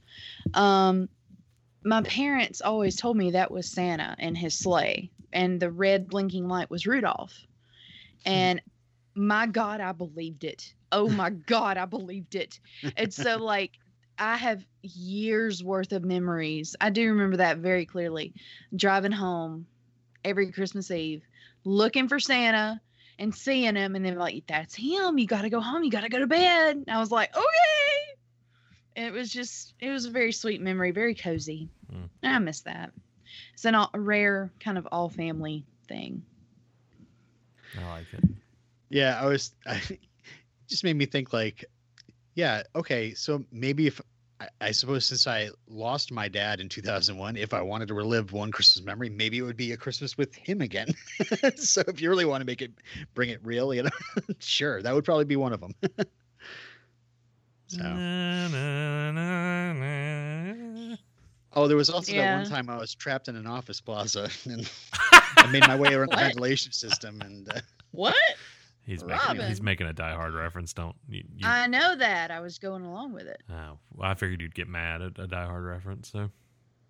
Um, 0.56 1.10
my 1.86 2.02
parents 2.02 2.62
always 2.62 2.96
told 2.96 3.16
me 3.16 3.32
that 3.32 3.52
was 3.52 3.70
Santa 3.70 4.16
and 4.18 4.36
his 4.36 4.58
sleigh, 4.58 5.12
and 5.32 5.60
the 5.60 5.70
red 5.70 6.10
blinking 6.10 6.48
light 6.48 6.72
was 6.72 6.88
Rudolph, 6.88 7.40
and 8.26 8.60
my 9.14 9.46
God, 9.46 9.82
I 9.82 9.92
believed 9.92 10.44
it. 10.46 10.74
Oh 10.94 11.10
my 11.10 11.32
God, 11.32 11.78
I 11.78 11.86
believed 11.86 12.36
it. 12.36 12.60
And 12.96 13.14
so, 13.14 13.38
like, 13.38 13.72
I 14.18 14.38
have 14.38 14.64
years 14.84 15.64
worth 15.64 15.92
of 15.92 16.04
memories. 16.04 16.76
I 16.80 16.90
do 16.92 17.10
remember 17.10 17.38
that 17.38 17.58
very 17.58 17.86
clearly. 17.86 18.34
Driving 18.76 19.12
home 19.12 19.66
every 20.24 20.52
Christmas 20.52 20.92
Eve, 20.92 21.24
looking 21.66 22.08
for 22.08 22.20
Santa 22.20 22.80
and 23.20 23.34
seeing 23.34 23.76
him, 23.76 23.96
and 23.96 24.06
then 24.06 24.16
like, 24.18 24.44
that's 24.48 24.76
him. 24.76 25.18
You 25.18 25.26
got 25.28 25.42
to 25.42 25.50
go 25.50 25.60
home. 25.60 25.84
You 25.84 25.90
got 25.92 26.02
to 26.02 26.10
go 26.10 26.20
to 26.20 26.28
bed. 26.28 26.76
And 26.78 26.90
I 26.90 27.00
was 27.00 27.12
like, 27.12 27.36
okay. 27.36 28.16
And 28.96 29.08
it 29.08 29.14
was 29.14 29.32
just, 29.32 29.74
it 29.80 29.90
was 29.90 30.06
a 30.06 30.12
very 30.12 30.32
sweet 30.32 30.62
memory, 30.62 30.92
very 30.92 31.16
cozy. 31.16 31.70
Mm. 31.92 32.10
I 32.22 32.38
miss 32.40 32.62
that. 32.62 32.92
It's 33.56 33.66
an, 33.66 33.74
all- 33.76 33.90
a 33.94 34.00
rare 34.00 34.52
kind 34.60 34.78
of 34.78 34.88
all 34.92 35.10
family 35.10 35.66
thing. 35.88 36.24
I 37.80 37.90
like 37.90 38.06
it. 38.14 38.24
Yeah, 38.90 39.20
I 39.20 39.26
was. 39.26 39.52
I, 39.66 39.82
it 39.90 40.00
just 40.74 40.84
made 40.84 40.96
me 40.96 41.06
think 41.06 41.32
like, 41.32 41.66
yeah, 42.34 42.64
okay, 42.76 43.14
so 43.14 43.46
maybe 43.52 43.86
if 43.86 44.02
I, 44.40 44.48
I 44.60 44.72
suppose 44.72 45.06
since 45.06 45.28
I 45.28 45.50
lost 45.68 46.12
my 46.12 46.28
dad 46.28 46.60
in 46.60 46.68
2001, 46.68 47.38
if 47.38 47.54
I 47.54 47.62
wanted 47.62 47.90
to 47.90 47.94
relive 47.94 48.34
one 48.34 48.52
Christmas 48.52 48.84
memory, 48.84 49.12
maybe 49.12 49.38
it 49.38 49.44
would 49.44 49.56
be 49.56 49.72
a 49.74 49.78
Christmas 49.78 50.18
with 50.18 50.34
him 50.34 50.62
again. 50.62 50.88
so 51.58 51.84
if 51.88 52.02
you 52.02 52.10
really 52.10 52.26
want 52.26 52.42
to 52.42 52.46
make 52.46 52.64
it, 52.64 52.72
bring 53.14 53.30
it 53.30 53.40
real, 53.44 53.72
you 53.72 53.84
know, 53.84 53.92
sure, 54.40 54.82
that 54.82 54.96
would 54.96 55.06
probably 55.06 55.26
be 55.26 55.36
one 55.36 55.54
of 55.54 55.62
them. 55.62 55.76
so, 57.68 57.84
Na, 57.84 58.48
na, 58.48 59.12
na, 59.12 60.96
oh, 61.56 61.68
there 61.68 61.78
was 61.78 61.92
also 61.92 62.14
that 62.14 62.40
one 62.40 62.50
time 62.50 62.68
I 62.68 62.78
was 62.78 62.96
trapped 62.96 63.28
in 63.28 63.36
an 63.36 63.46
office 63.46 63.80
plaza 63.80 64.28
and 64.46 64.68
I 65.38 65.48
made 65.52 65.68
my 65.68 65.76
way 65.76 65.94
around 65.94 66.14
the 66.14 66.18
ventilation 66.18 66.72
system 66.72 67.22
and. 67.22 67.48
Uh, 67.48 67.62
What? 67.92 68.16
He's 68.86 69.04
making, 69.04 69.42
he's 69.48 69.62
making 69.62 69.88
a 69.88 69.94
Die 69.94 70.14
Hard 70.14 70.34
reference. 70.34 70.74
Don't 70.74 70.96
you? 71.08 71.24
you 71.38 71.48
I 71.48 71.68
know 71.68 71.96
that. 71.96 72.32
I 72.32 72.40
was 72.42 72.60
going 72.60 72.84
along 72.84 73.14
with 73.14 73.28
it. 73.28 73.42
oh, 73.50 73.78
well, 73.96 74.10
I 74.12 74.14
figured 74.14 74.42
you'd 74.42 74.54
get 74.56 74.68
mad 74.68 75.02
at 75.02 75.18
a 75.20 75.28
Die 75.28 75.46
Hard 75.46 75.64
reference, 75.64 76.12
so 76.12 76.30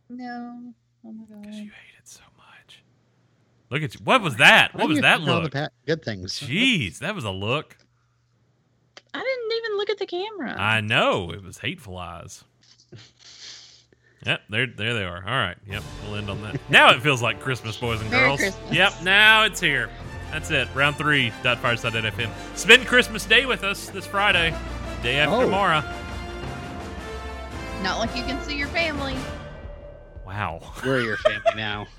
No. 0.09 0.73
Oh 1.05 1.11
my 1.11 1.25
god, 1.25 1.41
because 1.41 1.55
god. 1.57 1.63
you 1.65 1.71
hate 1.71 1.97
it 1.99 2.07
so 2.07 2.21
much. 2.37 2.83
Look 3.69 3.83
at 3.83 3.93
you. 3.93 3.99
What 4.03 4.21
was 4.21 4.37
that? 4.37 4.73
What 4.73 4.87
was 4.87 5.01
that 5.01 5.17
think 5.17 5.27
the 5.27 5.39
look? 5.41 5.51
pa- 5.53 5.69
good 5.85 6.03
things. 6.03 6.39
Jeez, 6.39 6.99
that 6.99 7.13
was 7.13 7.25
a 7.25 7.31
look. 7.31 7.77
I 9.13 9.19
didn't 9.19 9.57
even 9.57 9.77
look 9.77 9.89
at 9.91 9.99
the 9.99 10.07
camera. 10.07 10.55
I 10.59 10.81
know 10.81 11.29
it 11.31 11.43
was 11.43 11.59
hateful 11.59 11.97
eyes. 11.97 12.43
Yep, 14.25 14.41
there, 14.49 14.67
there 14.67 14.93
they 14.93 15.03
are. 15.03 15.17
All 15.17 15.35
right, 15.35 15.57
yep, 15.69 15.83
we'll 16.05 16.15
end 16.15 16.29
on 16.29 16.41
that. 16.43 16.57
Now 16.69 16.91
it 16.91 17.01
feels 17.01 17.21
like 17.21 17.41
Christmas, 17.41 17.75
boys 17.75 17.99
and 17.99 18.09
Merry 18.09 18.23
girls. 18.25 18.39
Christmas. 18.39 18.71
Yep, 18.73 19.03
now 19.03 19.43
it's 19.43 19.59
here. 19.59 19.89
That's 20.33 20.49
it. 20.49 20.67
Round 20.73 20.95
three. 20.95 21.31
Dot 21.43 21.59
fireside.fm. 21.59 22.29
Spend 22.57 22.87
Christmas 22.87 23.23
Day 23.25 23.45
with 23.45 23.63
us 23.63 23.89
this 23.89 24.07
Friday, 24.07 24.49
day 25.03 25.19
after 25.19 25.35
Oh. 25.35 25.41
tomorrow. 25.41 25.83
Not 27.83 27.99
like 27.99 28.15
you 28.15 28.23
can 28.23 28.41
see 28.43 28.57
your 28.57 28.67
family. 28.69 29.15
Wow. 30.25 30.73
We're 30.83 31.01
your 31.01 31.17
family 31.17 31.51
now. 31.55 31.85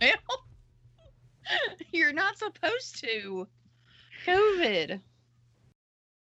Well, 0.00 0.44
you're 1.92 2.12
not 2.12 2.36
supposed 2.38 3.00
to. 3.00 3.46
COVID. 4.26 5.00